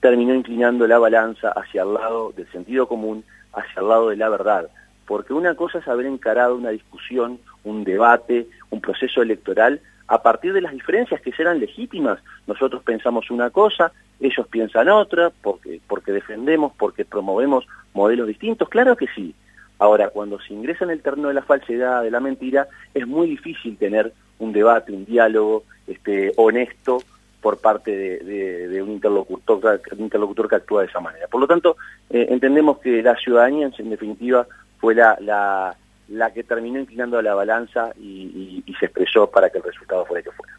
terminó 0.00 0.34
inclinando 0.34 0.86
la 0.86 0.98
balanza 0.98 1.48
hacia 1.52 1.84
el 1.84 1.94
lado 1.94 2.32
del 2.36 2.52
sentido 2.52 2.86
común, 2.86 3.24
hacia 3.54 3.80
el 3.80 3.88
lado 3.88 4.10
de 4.10 4.16
la 4.16 4.28
verdad. 4.28 4.68
Porque 5.06 5.32
una 5.32 5.54
cosa 5.54 5.78
es 5.78 5.88
haber 5.88 6.04
encarado 6.04 6.54
una 6.54 6.68
discusión, 6.68 7.40
un 7.64 7.82
debate, 7.82 8.46
un 8.68 8.82
proceso 8.82 9.22
electoral 9.22 9.80
a 10.08 10.22
partir 10.22 10.52
de 10.52 10.62
las 10.62 10.72
diferencias 10.72 11.20
que 11.20 11.32
serán 11.32 11.60
legítimas. 11.60 12.18
Nosotros 12.46 12.82
pensamos 12.82 13.30
una 13.30 13.50
cosa, 13.50 13.92
ellos 14.20 14.46
piensan 14.48 14.88
otra, 14.88 15.30
porque, 15.42 15.80
porque 15.86 16.12
defendemos, 16.12 16.72
porque 16.76 17.04
promovemos 17.04 17.66
modelos 17.92 18.26
distintos, 18.26 18.68
claro 18.68 18.96
que 18.96 19.06
sí. 19.14 19.34
Ahora, 19.78 20.08
cuando 20.08 20.40
se 20.40 20.54
ingresa 20.54 20.84
en 20.84 20.90
el 20.90 21.02
terreno 21.02 21.28
de 21.28 21.34
la 21.34 21.42
falsedad, 21.42 22.02
de 22.02 22.10
la 22.10 22.20
mentira, 22.20 22.66
es 22.94 23.06
muy 23.06 23.28
difícil 23.28 23.76
tener 23.76 24.12
un 24.38 24.52
debate, 24.52 24.92
un 24.92 25.04
diálogo 25.04 25.64
este, 25.86 26.32
honesto 26.36 27.02
por 27.40 27.58
parte 27.58 27.90
de, 27.92 28.82
un, 28.82 28.90
interlocutor, 28.90 29.80
interlocutor 29.96 30.48
que 30.48 30.56
actúa 30.56 30.82
de 30.82 30.88
esa 30.88 31.00
manera. 31.00 31.28
Por 31.28 31.40
lo 31.40 31.46
tanto, 31.46 31.76
eh, 32.10 32.26
entendemos 32.30 32.78
que 32.78 33.02
la 33.02 33.14
ciudadanía, 33.16 33.70
en 33.78 33.90
definitiva, 33.90 34.46
fue 34.78 34.94
la, 34.94 35.16
la, 35.20 35.76
la 36.08 36.32
que 36.32 36.42
terminó 36.42 36.80
inclinando 36.80 37.20
la 37.22 37.34
balanza 37.34 37.92
y, 38.00 38.64
se 38.78 38.86
expresó 38.86 39.28
para 39.28 39.50
que 39.50 39.58
el 39.58 39.64
resultado 39.64 40.06
fuera 40.06 40.20
el 40.20 40.24
que 40.24 40.32
fuera. 40.32 40.52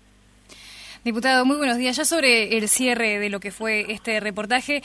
Diputado, 1.04 1.46
muy 1.46 1.58
buenos 1.58 1.78
días. 1.78 1.96
Ya 1.96 2.04
sobre 2.04 2.58
el 2.58 2.68
cierre 2.68 3.20
de 3.20 3.30
lo 3.30 3.40
que 3.40 3.52
fue 3.52 3.86
este 3.90 4.20
reportaje, 4.20 4.84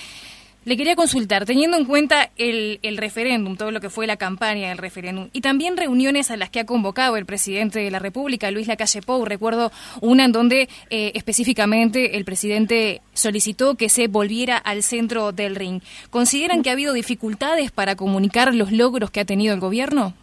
le 0.64 0.78
quería 0.78 0.96
consultar, 0.96 1.44
teniendo 1.44 1.76
en 1.76 1.84
cuenta 1.84 2.30
el, 2.36 2.78
referéndum, 2.96 3.56
todo 3.56 3.70
lo 3.70 3.80
que 3.80 3.90
fue 3.90 4.06
la 4.06 4.16
campaña 4.16 4.70
del 4.70 4.78
referéndum, 4.78 5.28
y 5.32 5.42
también 5.42 5.76
reuniones 5.76 6.30
a 6.30 6.38
las 6.38 6.48
que 6.48 6.60
ha 6.60 6.64
convocado 6.64 7.18
el 7.18 7.26
presidente 7.26 7.80
de 7.80 7.90
la 7.90 7.98
República, 7.98 8.50
Luis 8.50 8.66
Lacalle 8.66 9.02
Pou, 9.02 9.24
recuerdo 9.26 9.72
una 10.00 10.24
en 10.24 10.32
donde 10.32 10.68
eh, 10.88 11.12
específicamente 11.14 12.16
el 12.16 12.24
presidente 12.24 13.02
solicitó 13.12 13.74
que 13.74 13.90
se 13.90 14.08
volviera 14.08 14.56
al 14.56 14.82
centro 14.82 15.32
del 15.32 15.54
ring. 15.54 15.82
¿Consideran 16.08 16.62
que 16.62 16.70
ha 16.70 16.72
habido 16.72 16.94
dificultades 16.94 17.70
para 17.70 17.94
comunicar 17.94 18.54
los 18.54 18.72
logros 18.72 19.10
que 19.10 19.20
ha 19.20 19.26
tenido 19.26 19.52
el 19.52 19.60
gobierno? 19.60 20.14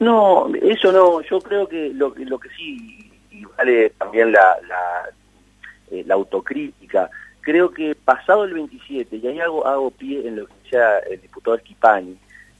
No, 0.00 0.48
eso 0.54 0.92
no. 0.92 1.20
Yo 1.22 1.40
creo 1.40 1.68
que 1.68 1.90
lo, 1.90 2.14
lo 2.16 2.38
que 2.38 2.48
sí, 2.50 3.10
y 3.30 3.44
vale 3.56 3.90
también 3.90 4.32
la, 4.32 4.56
la, 4.68 5.10
eh, 5.90 6.04
autocrítica, 6.10 7.10
creo 7.40 7.70
que 7.70 7.94
pasado 7.94 8.44
el 8.44 8.54
27, 8.54 9.16
y 9.16 9.26
ahí 9.26 9.40
hago, 9.40 9.66
hago 9.66 9.90
pie 9.90 10.26
en 10.26 10.36
lo 10.36 10.46
que 10.46 10.54
decía 10.62 10.98
el 10.98 11.20
diputado 11.20 11.56
Esquipani, 11.56 12.16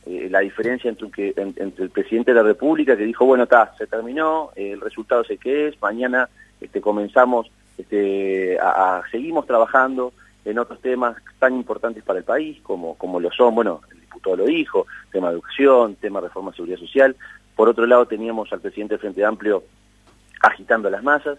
eh, 0.07 0.29
la 0.31 0.41
diferencia 0.41 0.89
entre, 0.89 1.11
que, 1.11 1.35
el 1.37 1.91
presidente 1.91 2.33
de 2.33 2.37
la 2.37 2.43
República 2.43 2.97
que 2.97 3.05
dijo, 3.05 3.27
bueno, 3.27 3.45
está, 3.45 3.75
se 3.77 3.87
terminó, 3.87 4.51
el 4.57 4.81
resultado 4.81 5.25
sé 5.25 5.37
qué 5.37 5.69
es, 5.69 5.81
mañana 5.83 6.29
este, 6.61 6.81
comenzamos, 6.81 7.51
este, 7.77 8.59
a, 8.61 9.03
seguimos 9.11 9.47
trabajando 9.47 10.13
en 10.45 10.59
otros 10.59 10.81
temas 10.81 11.17
tan 11.39 11.55
importantes 11.55 12.03
para 12.03 12.21
el 12.21 12.25
país, 12.25 12.59
como, 12.63 12.97
como 12.97 13.21
lo 13.21 13.31
son, 13.31 13.55
bueno, 13.55 13.83
diputado 14.09 14.37
lo 14.37 14.47
dijo, 14.47 14.87
tema 15.13 15.29
de 15.29 15.35
educación, 15.35 15.95
tema 15.97 16.21
de 16.21 16.29
reforma 16.29 16.51
de 16.51 16.57
seguridad 16.57 16.79
social. 16.79 17.17
Por 17.55 17.69
otro 17.69 17.87
lado, 17.87 18.07
teníamos 18.07 18.53
al 18.53 18.61
presidente 18.61 18.95
del 18.95 19.01
Frente 19.01 19.25
Amplio 19.25 19.65
agitando 20.41 20.91
las 20.91 21.03
masas. 21.03 21.39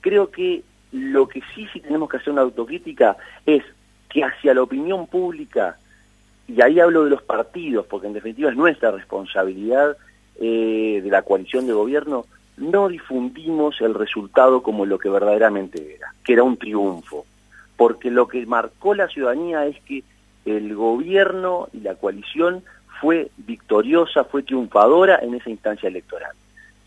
Creo 0.00 0.30
que 0.30 0.62
lo 0.92 1.28
que 1.28 1.42
sí, 1.54 1.68
sí 1.72 1.80
tenemos 1.80 2.08
que 2.08 2.16
hacer 2.16 2.32
una 2.32 2.42
autocrítica 2.42 3.16
es 3.46 3.62
que 4.08 4.24
hacia 4.24 4.54
la 4.54 4.62
opinión 4.62 5.06
pública, 5.06 5.76
y 6.48 6.60
ahí 6.62 6.80
hablo 6.80 7.04
de 7.04 7.10
los 7.10 7.22
partidos, 7.22 7.86
porque 7.86 8.08
en 8.08 8.14
definitiva 8.14 8.50
es 8.50 8.56
nuestra 8.56 8.90
responsabilidad 8.90 9.96
eh, 10.40 11.00
de 11.02 11.10
la 11.10 11.22
coalición 11.22 11.66
de 11.66 11.72
gobierno, 11.72 12.26
no 12.56 12.88
difundimos 12.88 13.80
el 13.80 13.94
resultado 13.94 14.62
como 14.62 14.84
lo 14.84 14.98
que 14.98 15.08
verdaderamente 15.08 15.94
era, 15.94 16.12
que 16.24 16.34
era 16.34 16.42
un 16.42 16.56
triunfo, 16.56 17.24
porque 17.76 18.10
lo 18.10 18.28
que 18.28 18.44
marcó 18.46 18.94
la 18.94 19.08
ciudadanía 19.08 19.66
es 19.66 19.80
que 19.82 20.02
el 20.44 20.74
gobierno 20.74 21.68
y 21.72 21.80
la 21.80 21.94
coalición 21.94 22.62
fue 23.00 23.30
victoriosa, 23.38 24.24
fue 24.24 24.42
triunfadora 24.42 25.18
en 25.22 25.34
esa 25.34 25.50
instancia 25.50 25.88
electoral. 25.88 26.32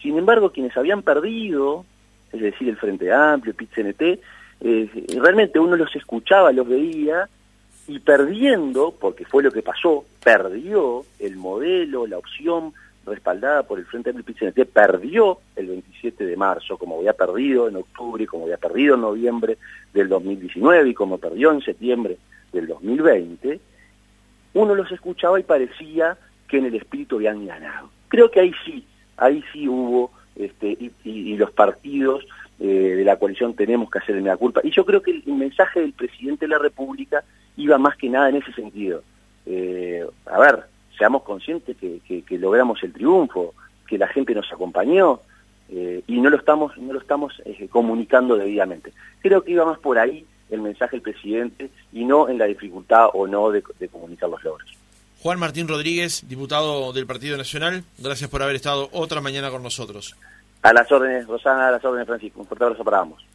Sin 0.01 0.17
embargo, 0.17 0.51
quienes 0.51 0.75
habían 0.75 1.01
perdido 1.01 1.85
es 2.33 2.41
decir, 2.41 2.67
el 2.67 2.77
Frente 2.77 3.13
Amplio, 3.13 3.53
PIT-CNT, 3.53 4.19
eh, 4.61 4.89
realmente 5.21 5.59
uno 5.59 5.75
los 5.75 5.95
escuchaba, 5.95 6.51
los 6.51 6.67
veía, 6.67 7.29
y 7.87 7.99
perdiendo, 7.99 8.95
porque 8.99 9.25
fue 9.25 9.43
lo 9.43 9.51
que 9.51 9.61
pasó, 9.61 10.05
perdió 10.23 11.05
el 11.19 11.35
modelo, 11.35 12.07
la 12.07 12.17
opción 12.17 12.73
respaldada 13.05 13.63
por 13.63 13.77
el 13.77 13.85
Frente 13.85 14.09
Amplio 14.09 14.25
PIT-CNT, 14.25 14.65
perdió 14.65 15.39
el 15.55 15.67
27 15.67 16.25
de 16.25 16.35
marzo, 16.35 16.77
como 16.77 16.97
había 16.97 17.13
perdido 17.13 17.67
en 17.67 17.75
octubre, 17.75 18.25
como 18.25 18.45
había 18.45 18.57
perdido 18.57 18.95
en 18.95 19.01
noviembre 19.01 19.57
del 19.93 20.09
2019 20.09 20.89
y 20.89 20.93
como 20.93 21.19
perdió 21.19 21.51
en 21.51 21.61
septiembre 21.61 22.17
del 22.53 22.67
2020, 22.67 23.59
uno 24.53 24.75
los 24.75 24.91
escuchaba 24.91 25.39
y 25.39 25.43
parecía 25.43 26.17
que 26.47 26.57
en 26.57 26.65
el 26.65 26.75
espíritu 26.75 27.17
habían 27.17 27.45
ganado. 27.45 27.89
Creo 28.07 28.29
que 28.29 28.39
ahí 28.39 28.53
sí, 28.65 28.85
ahí 29.17 29.43
sí 29.51 29.67
hubo 29.67 30.11
este, 30.35 30.77
y, 31.03 31.35
los 31.35 31.51
partidos 31.51 32.25
eh, 32.59 32.65
de 32.65 33.03
la 33.03 33.17
coalición 33.17 33.55
tenemos 33.55 33.89
que 33.89 33.99
hacer 33.99 34.21
la 34.21 34.37
culpa. 34.37 34.61
Y 34.63 34.71
yo 34.71 34.85
creo 34.85 35.01
que 35.01 35.11
el, 35.11 35.33
mensaje 35.33 35.81
del 35.81 35.93
presidente 35.93 36.45
de 36.45 36.49
la 36.49 36.59
República 36.59 37.23
iba 37.57 37.77
más 37.77 37.97
que 37.97 38.09
nada 38.09 38.29
en 38.29 38.37
ese 38.37 38.53
sentido. 38.53 39.03
Eh, 39.45 40.05
a 40.25 40.39
ver, 40.39 40.63
seamos 40.97 41.23
conscientes 41.23 41.75
que, 41.77 42.23
logramos 42.37 42.81
el 42.83 42.93
triunfo, 42.93 43.53
que 43.87 43.97
la 43.97 44.07
gente 44.07 44.33
nos 44.33 44.51
acompañó 44.51 45.21
eh, 45.69 46.03
y 46.07 46.19
no 46.21 46.29
lo 46.29 46.37
estamos, 46.37 46.77
no 46.77 46.93
lo 46.93 46.99
estamos 46.99 47.33
comunicando 47.69 48.37
debidamente. 48.37 48.93
Creo 49.21 49.43
que 49.43 49.51
iba 49.51 49.65
más 49.65 49.79
por 49.79 49.97
ahí 49.97 50.25
el 50.53 50.61
mensaje 50.61 50.97
del 50.97 51.01
presidente 51.01 51.69
y 51.91 52.05
no 52.05 52.29
en 52.29 52.37
la 52.37 52.45
dificultad 52.45 53.07
o 53.13 53.27
no 53.27 53.51
de 53.51 53.61
comunicar 53.91 54.29
los 54.29 54.43
logros. 54.43 54.77
Juan 55.23 55.39
Martín 55.39 55.69
Rodríguez, 55.69 56.27
diputado 56.27 56.91
del 56.91 57.07
Partido 57.07 57.37
Nacional, 57.37 57.85
gracias 57.97 58.29
por 58.29 58.43
haber 58.43 58.57
estado 58.57 58.89
otra 58.91 59.21
mañana 59.21 59.49
con 59.51 59.63
nosotros. 59.63 60.17
A 60.63 60.73
las 60.73 60.91
órdenes, 60.91 61.25
Rosana, 61.27 61.69
a 61.69 61.71
las 61.71 61.85
órdenes, 61.85 62.07
Francisco. 62.07 62.41
Un 62.41 62.45
fuerte 62.45 62.65
abrazo 62.65 62.83
para 62.83 62.99
ambos. 62.99 63.25